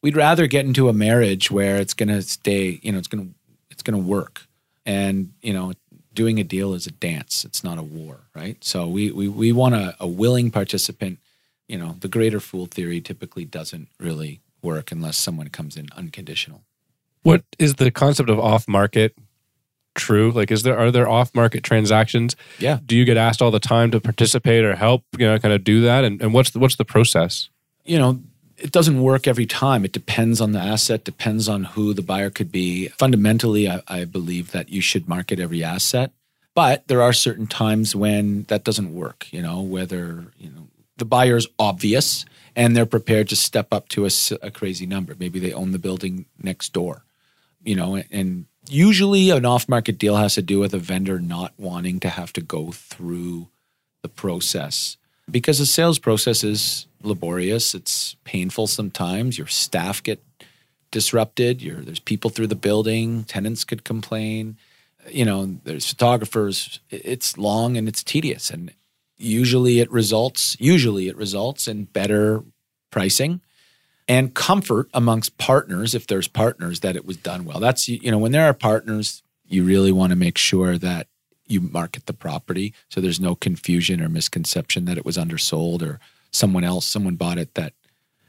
[0.01, 3.23] we'd rather get into a marriage where it's going to stay, you know, it's going
[3.27, 3.33] to
[3.69, 4.47] it's it's going to work.
[4.85, 5.73] And, you know,
[6.13, 7.45] doing a deal is a dance.
[7.45, 8.61] It's not a war, right?
[8.63, 11.19] So we we, we want a, a willing participant.
[11.67, 16.63] You know, the greater fool theory typically doesn't really work unless someone comes in unconditional.
[17.23, 19.15] What is the concept of off market
[19.95, 20.31] true?
[20.31, 22.35] Like, is there are there off market transactions?
[22.59, 22.79] Yeah.
[22.85, 25.03] Do you get asked all the time to participate or help?
[25.17, 27.49] You know, kind of do that, and, and what's the, what's the process?
[27.85, 28.19] You know,
[28.57, 29.83] it doesn't work every time.
[29.83, 32.87] It depends on the asset, depends on who the buyer could be.
[32.89, 36.11] Fundamentally, I, I believe that you should market every asset,
[36.55, 39.27] but there are certain times when that doesn't work.
[39.31, 40.67] You know, whether you know
[40.97, 42.25] the buyer's obvious
[42.55, 45.15] and they're prepared to step up to a, a crazy number.
[45.17, 47.03] Maybe they own the building next door.
[47.63, 51.99] You know, and usually an off-market deal has to do with a vendor not wanting
[52.01, 53.47] to have to go through
[54.01, 54.97] the process
[55.29, 57.73] because the sales process is laborious.
[57.73, 59.37] It's painful sometimes.
[59.37, 60.23] Your staff get
[60.91, 61.61] disrupted.
[61.61, 63.23] There's people through the building.
[63.23, 64.57] Tenants could complain.
[65.09, 66.79] You know, there's photographers.
[66.89, 68.73] It's long and it's tedious, and
[69.17, 70.55] usually it results.
[70.59, 72.43] Usually it results in better
[72.91, 73.41] pricing
[74.07, 77.59] and comfort amongst partners if there's partners that it was done well.
[77.59, 81.07] That's you know when there are partners, you really want to make sure that
[81.45, 85.99] you market the property so there's no confusion or misconception that it was undersold or
[86.31, 87.73] someone else someone bought it that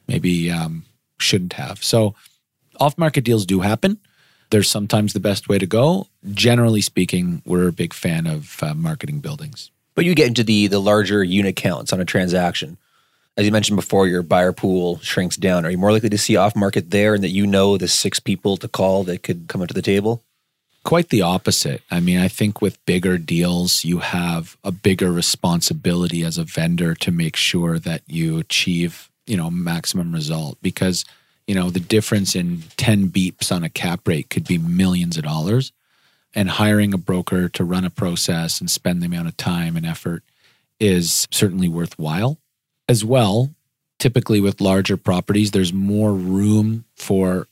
[0.09, 0.85] maybe um,
[1.19, 1.83] shouldn't have.
[1.83, 2.15] So
[2.79, 3.99] off market deals do happen.
[4.51, 6.09] They're sometimes the best way to go.
[6.33, 9.71] Generally speaking, we're a big fan of uh, marketing buildings.
[9.95, 12.79] But you get into the the larger unit counts on a transaction
[13.37, 15.67] as you mentioned before, your buyer pool shrinks down.
[15.67, 18.21] Are you more likely to see off market there and that you know the six
[18.21, 20.23] people to call that could come into the table?
[20.85, 21.83] Quite the opposite.
[21.91, 26.95] I mean, I think with bigger deals, you have a bigger responsibility as a vendor
[26.97, 31.05] to make sure that you achieve, you know, maximum result because,
[31.47, 35.25] you know, the difference in 10 beeps on a cap rate could be millions of
[35.25, 35.73] dollars.
[36.37, 39.87] And hiring a broker to run a process and spend the amount of time and
[39.87, 40.25] effort
[40.81, 42.39] is certainly worthwhile
[42.89, 43.55] as well,
[43.99, 47.49] typically with larger properties, there's more room for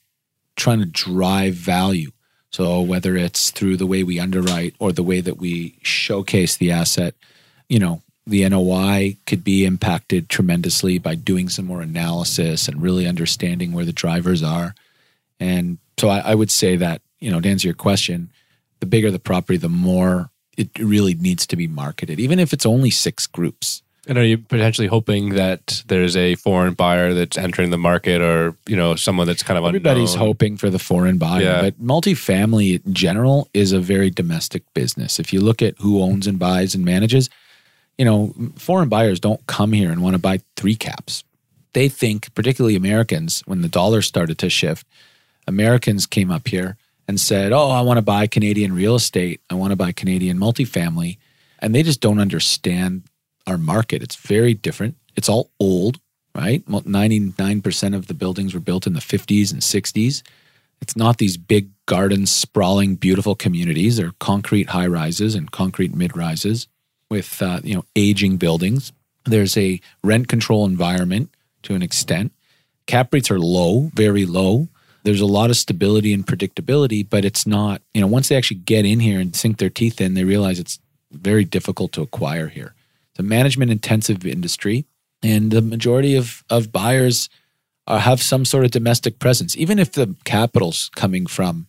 [0.56, 2.10] trying to drive value.
[2.50, 6.70] So whether it's through the way we underwrite or the way that we showcase the
[6.70, 7.14] asset,
[7.68, 13.06] you know, the NOI could be impacted tremendously by doing some more analysis and really
[13.06, 14.74] understanding where the drivers are.
[15.40, 18.30] And so I, I would say that, you know, to answer your question,
[18.80, 22.66] the bigger the property, the more it really needs to be marketed, even if it's
[22.66, 23.82] only six groups.
[24.08, 28.56] And are you potentially hoping that there's a foreign buyer that's entering the market, or
[28.66, 30.26] you know, someone that's kind of everybody's unknown?
[30.26, 31.60] hoping for the foreign buyer, Yeah.
[31.62, 35.20] but multifamily in general is a very domestic business.
[35.20, 37.30] If you look at who owns and buys and manages,
[37.96, 41.22] you know, foreign buyers don't come here and want to buy three caps.
[41.72, 44.84] They think, particularly Americans, when the dollar started to shift,
[45.46, 46.76] Americans came up here
[47.06, 49.40] and said, "Oh, I want to buy Canadian real estate.
[49.48, 51.18] I want to buy Canadian multifamily,"
[51.60, 53.02] and they just don't understand
[53.46, 54.02] our market.
[54.02, 54.96] It's very different.
[55.16, 55.98] It's all old,
[56.34, 56.64] right?
[56.66, 60.22] 99% of the buildings were built in the 50s and 60s.
[60.80, 63.96] It's not these big gardens, sprawling, beautiful communities.
[63.96, 66.66] They're concrete high rises and concrete mid rises
[67.08, 68.92] with uh, you know aging buildings.
[69.24, 71.30] There's a rent control environment
[71.62, 72.32] to an extent.
[72.86, 74.68] Cap rates are low, very low.
[75.04, 78.58] There's a lot of stability and predictability, but it's not, you know, once they actually
[78.58, 80.80] get in here and sink their teeth in, they realize it's
[81.10, 82.74] very difficult to acquire here.
[83.12, 84.86] It's a management intensive industry,
[85.22, 87.28] and the majority of, of buyers
[87.86, 91.66] uh, have some sort of domestic presence, even if the capital's coming from,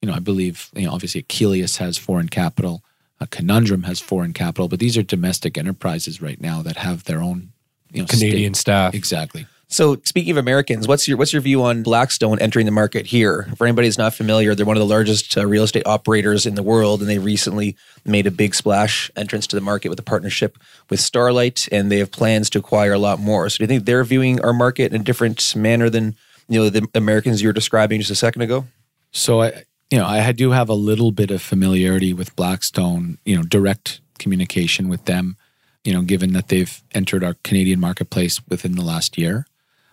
[0.00, 2.82] you know, I believe, you know, obviously Akelius has foreign capital,
[3.20, 7.22] a Conundrum has foreign capital, but these are domestic enterprises right now that have their
[7.22, 7.52] own,
[7.92, 8.94] you know, Canadian state- staff.
[8.94, 9.46] Exactly.
[9.72, 13.48] So speaking of Americans, what's your what's your view on Blackstone entering the market here?
[13.56, 16.56] For anybody who's not familiar, they're one of the largest uh, real estate operators in
[16.56, 20.02] the world, and they recently made a big splash entrance to the market with a
[20.02, 20.58] partnership
[20.90, 23.48] with Starlight, and they have plans to acquire a lot more.
[23.48, 26.16] So do you think they're viewing our market in a different manner than
[26.50, 28.66] you know the Americans you were describing just a second ago?
[29.10, 33.16] So I, you know, I do have a little bit of familiarity with Blackstone.
[33.24, 35.38] You know, direct communication with them.
[35.82, 39.46] You know, given that they've entered our Canadian marketplace within the last year.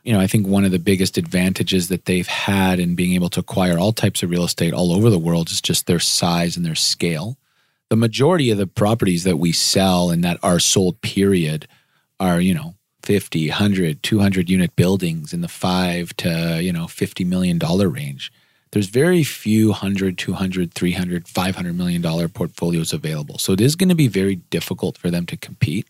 [0.03, 3.29] You know, I think one of the biggest advantages that they've had in being able
[3.31, 6.55] to acquire all types of real estate all over the world is just their size
[6.55, 7.37] and their scale.
[7.89, 11.67] The majority of the properties that we sell and that are sold, period,
[12.19, 17.25] are, you know, 50, 100, 200 unit buildings in the five to, you know, $50
[17.25, 18.31] million range.
[18.71, 23.39] There's very few 100 200 300 500 million dollar portfolios available.
[23.39, 25.87] So it is going to be very difficult for them to compete.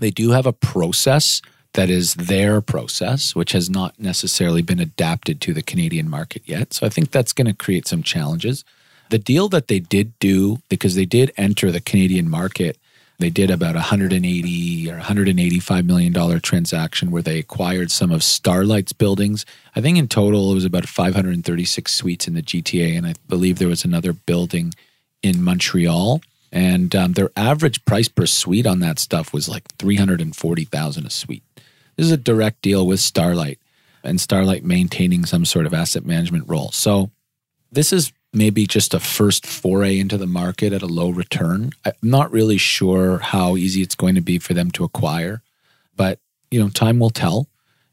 [0.00, 1.42] They do have a process
[1.74, 6.72] that is their process which has not necessarily been adapted to the canadian market yet
[6.72, 8.64] so i think that's going to create some challenges
[9.10, 12.76] The deal that they did do, because they did enter the Canadian market,
[13.18, 18.92] they did about 180 or 185 million dollar transaction where they acquired some of Starlight's
[18.92, 19.44] buildings.
[19.74, 23.58] I think in total it was about 536 suites in the GTA, and I believe
[23.58, 24.74] there was another building
[25.22, 26.20] in Montreal.
[26.50, 31.42] And um, their average price per suite on that stuff was like 340,000 a suite.
[31.96, 33.58] This is a direct deal with Starlight
[34.02, 36.70] and Starlight maintaining some sort of asset management role.
[36.72, 37.10] So
[37.70, 41.72] this is maybe just a first foray into the market at a low return.
[41.84, 45.42] I'm not really sure how easy it's going to be for them to acquire,
[45.96, 46.20] but
[46.50, 47.48] you know, time will tell.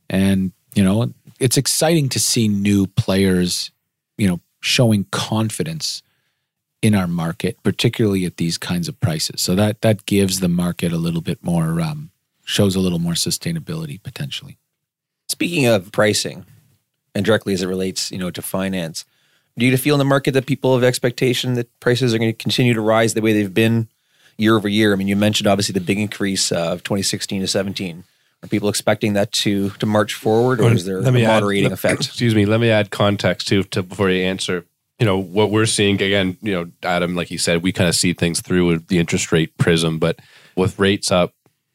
[0.09, 3.71] And you know, it's exciting to see new players,
[4.17, 6.03] you know, showing confidence
[6.85, 9.41] in our market, particularly at these kinds of prices.
[9.41, 12.11] So that that gives the market a little bit more, um,
[12.43, 14.59] shows a little more sustainability potentially.
[15.27, 16.45] Speaking of pricing,
[17.15, 19.03] and directly as it relates, you know, to finance,
[19.57, 22.37] do you feel in the market that people have expectation that prices are going to
[22.37, 23.87] continue to rise the way they've been
[24.37, 24.93] year over year?
[24.93, 28.03] I mean, you mentioned obviously the big increase of 2016 to 17.
[28.43, 32.05] Are people expecting that to to march forward, or is there a moderating add, effect?
[32.05, 32.45] Excuse me.
[32.45, 34.65] Let me add context too to before you answer.
[34.99, 36.37] You know what we're seeing again.
[36.41, 39.57] You know, Adam, like you said, we kind of see things through the interest rate
[39.57, 40.19] prism, but
[40.55, 41.33] with rates up,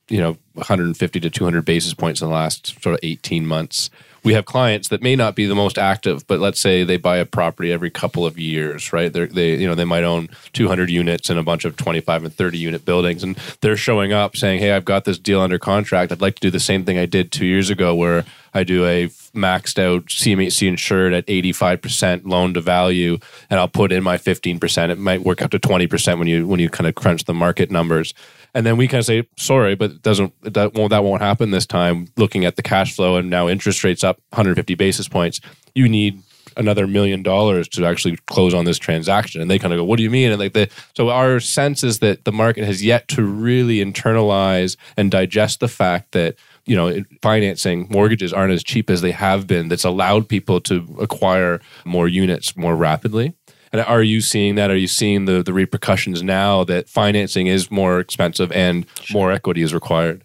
[0.08, 3.90] you know, 150 to 200 basis points in the last sort of 18 months
[4.22, 7.16] we have clients that may not be the most active, but let's say they buy
[7.18, 9.12] a property every couple of years, right?
[9.12, 12.34] They're, they, you know, they might own 200 units in a bunch of 25 and
[12.34, 16.12] 30 unit buildings, and they're showing up saying, "Hey, I've got this deal under contract.
[16.12, 18.84] I'd like to do the same thing I did two years ago, where I do
[18.84, 23.18] a maxed out CMHC insured at 85% loan to value,
[23.48, 24.90] and I'll put in my 15%.
[24.90, 27.70] It might work up to 20% when you when you kind of crunch the market
[27.70, 28.14] numbers."
[28.54, 31.50] And then we kind of say, sorry, but it doesn't that won't that won't happen
[31.50, 32.08] this time.
[32.16, 35.40] Looking at the cash flow and now interest rates up 150 basis points,
[35.74, 36.20] you need
[36.56, 39.40] another million dollars to actually close on this transaction.
[39.40, 41.84] And they kind of go, "What do you mean?" And like the so our sense
[41.84, 46.34] is that the market has yet to really internalize and digest the fact that
[46.66, 49.68] you know financing mortgages aren't as cheap as they have been.
[49.68, 53.34] That's allowed people to acquire more units more rapidly.
[53.72, 54.70] And are you seeing that?
[54.70, 59.62] Are you seeing the the repercussions now that financing is more expensive and more equity
[59.62, 60.24] is required?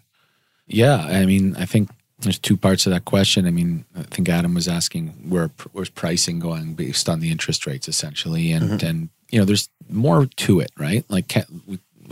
[0.66, 3.46] Yeah, I mean, I think there's two parts to that question.
[3.46, 7.66] I mean, I think Adam was asking where where's pricing going based on the interest
[7.66, 8.86] rates, essentially, and mm-hmm.
[8.86, 11.04] and you know, there's more to it, right?
[11.08, 11.32] Like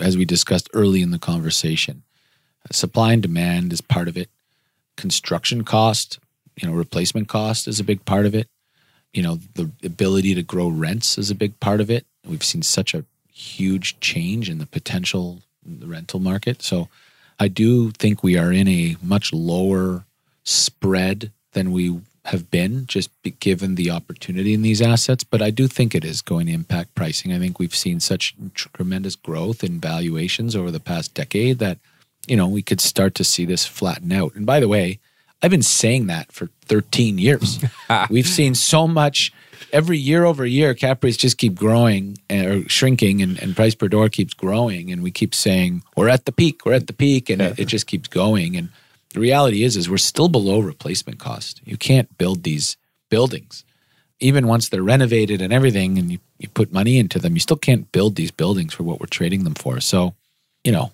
[0.01, 2.03] as we discussed early in the conversation,
[2.71, 4.31] supply and demand is part of it.
[4.97, 6.19] Construction cost,
[6.57, 8.49] you know, replacement cost is a big part of it
[9.15, 12.05] you know, the ability to grow rents is a big part of it.
[12.27, 16.62] We've seen such a huge change in the potential rental market.
[16.62, 16.89] So
[17.39, 20.05] I do think we are in a much lower
[20.43, 25.23] spread than we have been just given the opportunity in these assets.
[25.23, 27.33] But I do think it is going to impact pricing.
[27.33, 31.79] I think we've seen such tremendous growth in valuations over the past decade that,
[32.29, 34.35] you know, we could start to see this flatten out.
[34.35, 34.99] And by the way,
[35.43, 37.62] I've been saying that for 13 years.
[38.11, 39.33] We've seen so much
[39.75, 43.75] every year over year, cap rates just keep growing eh, or shrinking, and, and, price
[43.75, 44.91] per door keeps growing.
[44.91, 47.64] And we keep saying we're at the peak, we're at the peak, and it, it,
[47.66, 48.57] just keeps going.
[48.57, 48.68] And
[49.12, 51.61] the reality is, is we're still below replacement cost.
[51.64, 52.77] You can't build these
[53.11, 53.64] buildings,
[54.20, 57.35] even once they're renovated and everything, and you, you put money into them.
[57.35, 59.81] You still can't build these buildings for what we're trading them for.
[59.81, 60.14] So,
[60.62, 60.93] you know,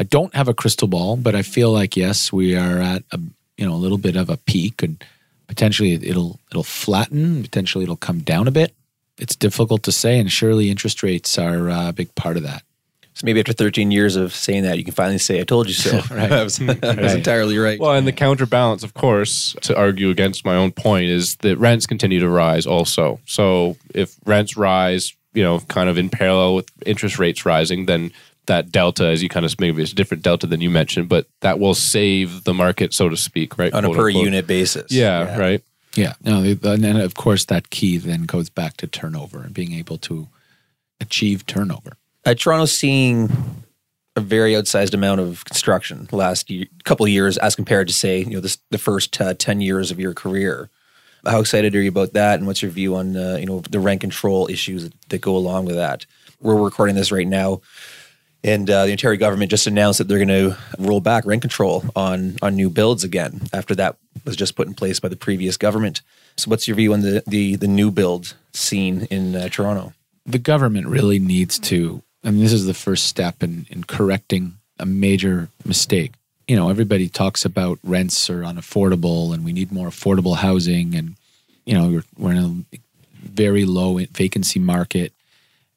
[0.00, 3.20] I don't have a crystal ball, but I feel like yes, we are at a
[3.58, 5.04] you know a little bit of a peak and
[5.46, 8.72] potentially it'll it'll flatten potentially it'll come down a bit.
[9.18, 12.62] It's difficult to say and surely interest rates are a big part of that.
[13.12, 15.74] So maybe after 13 years of saying that you can finally say i told you
[15.74, 16.00] so.
[16.10, 16.32] Right.
[16.32, 17.78] I, was, I was entirely right.
[17.78, 21.84] Well and the counterbalance of course to argue against my own point is that rents
[21.84, 23.20] continue to rise also.
[23.26, 28.12] So if rents rise you know kind of in parallel with interest rates rising then
[28.46, 31.26] that delta, as you kind of maybe it's a different delta than you mentioned, but
[31.40, 33.72] that will save the market, so to speak, right?
[33.72, 34.24] On a per unquote.
[34.24, 34.90] unit basis.
[34.90, 35.62] Yeah, yeah, right.
[35.94, 36.14] Yeah.
[36.22, 39.98] No, and then of course that key then goes back to turnover and being able
[39.98, 40.28] to
[41.00, 41.96] achieve turnover.
[42.24, 43.30] Uh, Toronto's seeing
[44.16, 48.20] a very outsized amount of construction last year, couple of years as compared to say,
[48.20, 50.68] you know, this, the first uh, 10 years of your career.
[51.26, 52.38] How excited are you about that?
[52.38, 55.36] And what's your view on, uh, you know, the rent control issues that, that go
[55.36, 56.06] along with that?
[56.40, 57.60] We're recording this right now
[58.42, 61.84] and uh, the Ontario government just announced that they're going to roll back rent control
[61.94, 65.56] on on new builds again after that was just put in place by the previous
[65.56, 66.02] government.
[66.36, 69.92] So, what's your view on the the, the new build scene in uh, Toronto?
[70.26, 72.02] The government really needs to.
[72.24, 76.12] I mean, this is the first step in in correcting a major mistake.
[76.48, 81.16] You know, everybody talks about rents are unaffordable, and we need more affordable housing, and
[81.66, 82.78] you know, we're, we're in a
[83.22, 85.12] very low vacancy market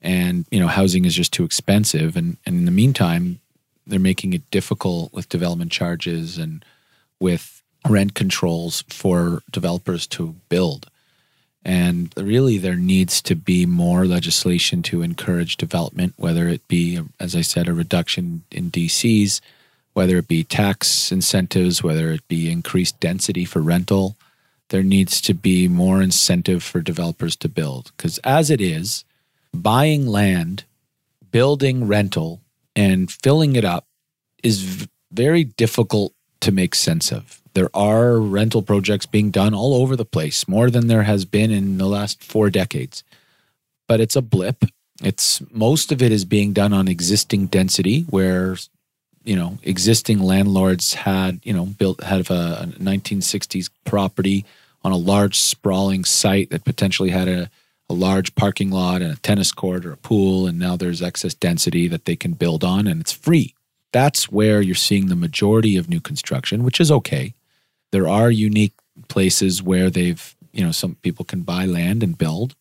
[0.04, 2.16] and you know housing is just too expensive.
[2.16, 3.40] And, and in the meantime
[3.86, 6.64] they're making it difficult with development charges and
[7.20, 10.90] with rent controls for developers to build.
[11.66, 17.36] And really there needs to be more legislation to encourage development whether it be as
[17.36, 19.40] i said a reduction in dcs
[19.94, 24.16] whether it be tax incentives whether it be increased density for rental.
[24.70, 27.92] There needs to be more incentive for developers to build.
[27.96, 29.06] Because as it is
[29.54, 30.66] buying land,
[31.32, 32.42] building rental,
[32.76, 33.86] and filling it up
[34.44, 37.42] is very difficult to make sense of.
[37.54, 41.52] There are rental projects being done all over the place, more than there has been
[41.52, 43.04] in the last four decades.
[43.88, 44.66] But it's a blip.
[45.04, 48.58] It's most of it is being done on existing density where
[49.24, 54.46] you know existing landlords had you know built had a 1960s property
[54.84, 57.50] on a large sprawling site that potentially had a
[57.90, 61.34] a large parking lot and a tennis court or a pool, and now there's excess
[61.34, 63.54] density that they can build on and it's free.
[63.92, 67.34] That's where you're seeing the majority of new construction, which is okay.
[67.92, 68.74] There are unique
[69.08, 72.56] places where they've, you know, some people can buy land and build,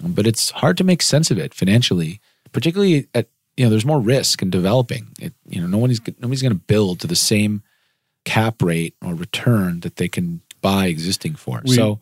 [0.00, 2.20] but it's hard to make sense of it financially,
[2.52, 5.08] particularly at, you know, there's more risk in developing.
[5.20, 7.62] It, you know, nobody's, nobody's going to build to the same
[8.24, 11.60] cap rate or return that they can buy existing for.
[11.64, 12.00] We, so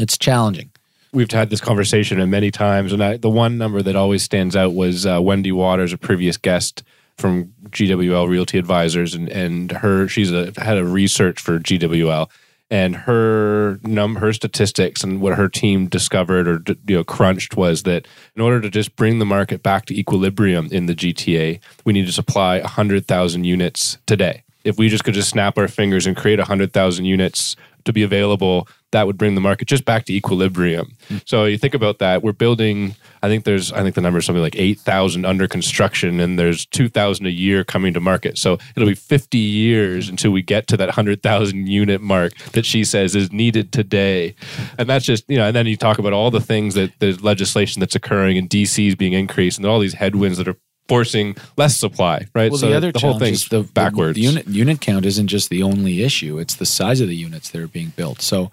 [0.00, 0.70] it's challenging
[1.12, 4.74] we've had this conversation many times, and I, the one number that always stands out
[4.74, 6.82] was uh, Wendy Waters, a previous guest
[7.16, 12.30] from GWL Realty Advisors, and and her she's a head of research for GWL,
[12.70, 17.82] and her num her statistics and what her team discovered or you know crunched was
[17.82, 18.06] that
[18.36, 22.06] in order to just bring the market back to equilibrium in the GTA, we need
[22.06, 24.44] to supply hundred thousand units today.
[24.64, 28.02] If we just could just snap our fingers and create hundred thousand units to be
[28.02, 30.96] available that would bring the market just back to equilibrium.
[31.08, 31.22] Mm.
[31.26, 32.22] So you think about that.
[32.22, 32.94] We're building.
[33.22, 33.72] I think there's.
[33.72, 37.26] I think the number is something like eight thousand under construction, and there's two thousand
[37.26, 38.38] a year coming to market.
[38.38, 42.64] So it'll be fifty years until we get to that hundred thousand unit mark that
[42.64, 44.34] she says is needed today.
[44.78, 45.46] And that's just you know.
[45.46, 48.96] And then you talk about all the things that the legislation that's occurring and DCs
[48.96, 50.56] being increased, and all these headwinds that are
[50.88, 52.50] forcing less supply, right?
[52.50, 54.16] Well, so the other the whole thing's the, backwards.
[54.16, 57.50] The unit unit count isn't just the only issue; it's the size of the units
[57.50, 58.22] that are being built.
[58.22, 58.50] So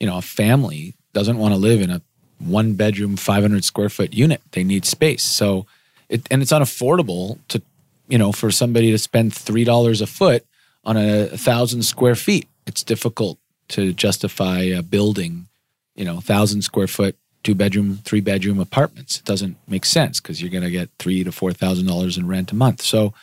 [0.00, 2.02] you know, a family doesn't want to live in a
[2.38, 4.42] one bedroom, 500 square foot unit.
[4.52, 5.22] They need space.
[5.22, 5.66] So,
[6.08, 7.62] it, and it's unaffordable to,
[8.08, 10.44] you know, for somebody to spend $3 a foot
[10.84, 12.46] on a, a thousand square feet.
[12.66, 15.46] It's difficult to justify a building,
[15.94, 17.16] you know, thousand square foot,
[17.46, 19.18] two bedroom, three bedroom apartments.
[19.18, 22.26] It doesn't make sense because you're going to get three to four thousand dollars in
[22.26, 22.82] rent a month.
[22.82, 23.14] So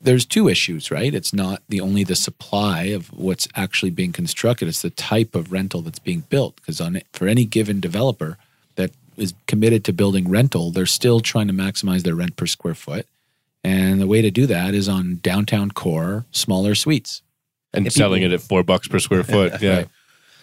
[0.00, 1.14] there's two issues, right?
[1.14, 5.52] It's not the only the supply of what's actually being constructed; it's the type of
[5.52, 6.56] rental that's being built.
[6.56, 8.38] Because on for any given developer
[8.74, 12.74] that is committed to building rental, they're still trying to maximize their rent per square
[12.74, 13.06] foot,
[13.62, 17.22] and the way to do that is on downtown core, smaller suites,
[17.72, 19.62] and if selling people, it at four bucks per square foot.
[19.62, 19.76] yeah.
[19.76, 19.88] Right.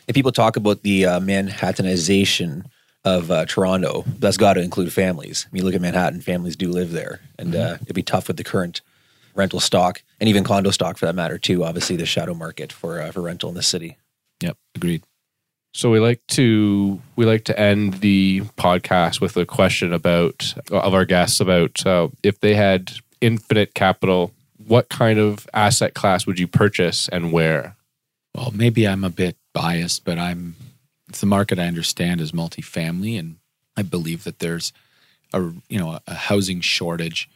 [0.08, 2.64] If people talk about the uh, Manhattanization
[3.06, 5.48] of uh, Toronto, that's got to include families.
[5.50, 7.74] I mean, look at Manhattan; families do live there, and mm-hmm.
[7.74, 8.82] uh, it'd be tough with the current
[9.36, 11.64] rental stock and even condo stock for that matter too.
[11.64, 13.98] Obviously, the shadow market for uh, for rental in the city.
[14.42, 15.04] Yep, agreed.
[15.74, 20.94] So we like to we like to end the podcast with a question about of
[20.94, 24.32] our guests about uh, if they had infinite capital,
[24.66, 27.76] what kind of asset class would you purchase and where?
[28.36, 30.56] Well, maybe I'm a bit biased, but I'm
[31.08, 33.38] it's the market I understand is multifamily, and
[33.76, 34.74] I believe that there's
[35.34, 37.30] a you know a housing shortage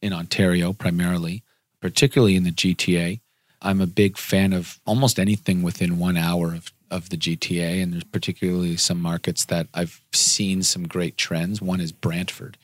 [0.00, 1.42] in Ontario primarily,
[1.80, 3.20] particularly in the GTA.
[3.60, 7.92] I'm a big fan of almost anything within one hour of, of the GTA, and
[7.92, 11.60] there's particularly some markets that I've seen some great trends.
[11.60, 12.56] One is Brantford.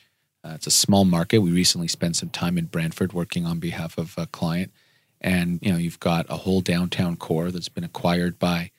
[0.44, 1.38] Uh, it's a small market.
[1.38, 4.70] We recently spent some time in Brantford working on behalf of a client,
[5.20, 8.70] and you know you've got a whole downtown core that's been acquired by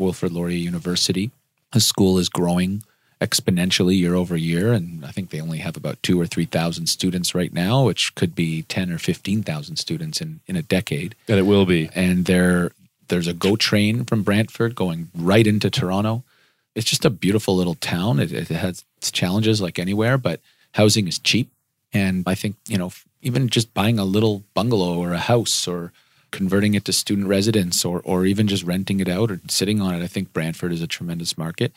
[0.00, 1.30] Wilfrid Laurier University.
[1.72, 2.82] The school is growing
[3.20, 4.72] exponentially year over year.
[4.72, 8.34] And I think they only have about two or 3,000 students right now, which could
[8.34, 11.14] be 10 or 15,000 students in, in a decade.
[11.28, 11.90] And it will be.
[11.94, 12.72] And there,
[13.08, 16.24] there's a GO train from Brantford going right into Toronto.
[16.74, 18.20] It's just a beautiful little town.
[18.20, 20.40] It, it has its challenges like anywhere, but
[20.72, 21.50] housing is cheap.
[21.92, 25.92] And I think, you know, even just buying a little bungalow or a house or
[26.30, 29.94] converting it to student residence or, or even just renting it out or sitting on
[29.94, 31.72] it, I think Brantford is a tremendous market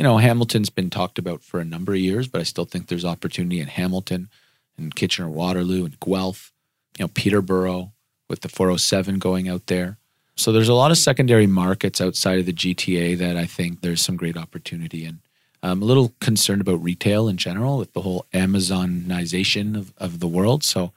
[0.00, 2.86] you know, Hamilton's been talked about for a number of years, but I still think
[2.86, 4.30] there's opportunity in Hamilton
[4.78, 6.52] and Kitchener Waterloo and Guelph,
[6.98, 7.92] you know, Peterborough
[8.26, 9.98] with the 407 going out there.
[10.36, 14.00] So there's a lot of secondary markets outside of the GTA that I think there's
[14.00, 15.20] some great opportunity in.
[15.62, 20.28] I'm a little concerned about retail in general with the whole Amazonization of, of the
[20.28, 20.64] world.
[20.64, 20.92] So I'm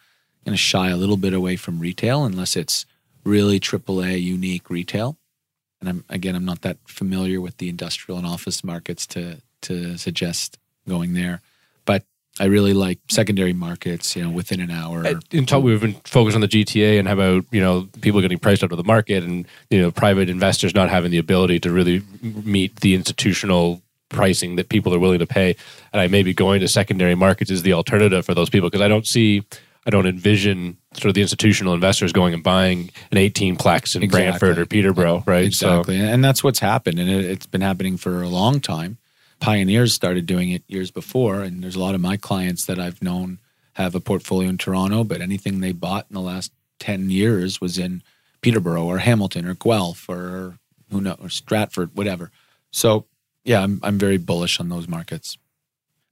[0.45, 2.85] going to shy a little bit away from retail unless it's
[3.23, 5.17] really AAA unique retail.
[5.79, 9.97] And I'm again, I'm not that familiar with the industrial and office markets to to
[9.97, 10.57] suggest
[10.87, 11.41] going there.
[11.85, 12.03] But
[12.39, 15.05] I really like secondary markets, you know, within an hour.
[15.31, 18.39] In talk, we've been focused on the GTA and how about you know people getting
[18.39, 21.71] priced out of the market and you know private investors not having the ability to
[21.71, 23.81] really meet the institutional
[24.13, 25.55] pricing that people are willing to pay.
[25.91, 28.81] And I may be going to secondary markets is the alternative for those people because
[28.81, 29.43] I don't see,
[29.85, 34.03] I don't envision sort of the institutional investors going and buying an 18 plex in
[34.03, 34.29] Exactly.
[34.29, 35.45] Brantford or Peterborough, right?
[35.45, 35.99] Exactly.
[35.99, 36.99] and that's what's happened.
[36.99, 38.97] And it, it's been happening for a long time.
[39.39, 41.41] Pioneers started doing it years before.
[41.41, 43.39] And there's a lot of my clients that I've known
[43.73, 47.77] have a portfolio in Toronto, but anything they bought in the last 10 years was
[47.77, 48.03] in
[48.41, 50.59] Peterborough or Hamilton or Guelph or
[50.91, 52.31] who knows, or Stratford, whatever.
[52.71, 53.05] So,
[53.43, 55.37] yeah, I'm, I'm very bullish on those markets.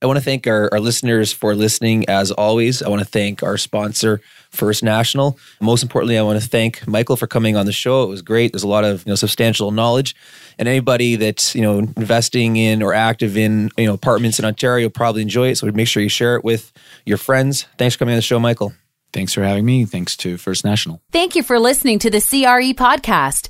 [0.02, 2.82] I want to thank our, our listeners for listening as always.
[2.82, 5.38] I want to thank our sponsor, First National.
[5.60, 8.04] Most importantly, I want to thank Michael for coming on the show.
[8.04, 8.52] It was great.
[8.52, 10.16] There's a lot of you know substantial knowledge.
[10.58, 14.89] And anybody that's you know investing in or active in you know apartments in Ontario
[14.89, 15.58] probably enjoy it.
[15.58, 16.72] So make sure you share it with
[17.06, 17.68] your friends.
[17.78, 18.74] Thanks for coming on the show, Michael.
[19.14, 19.86] Thanks for having me.
[19.86, 21.02] Thanks to First National.
[21.12, 23.49] Thank you for listening to the CRE podcast.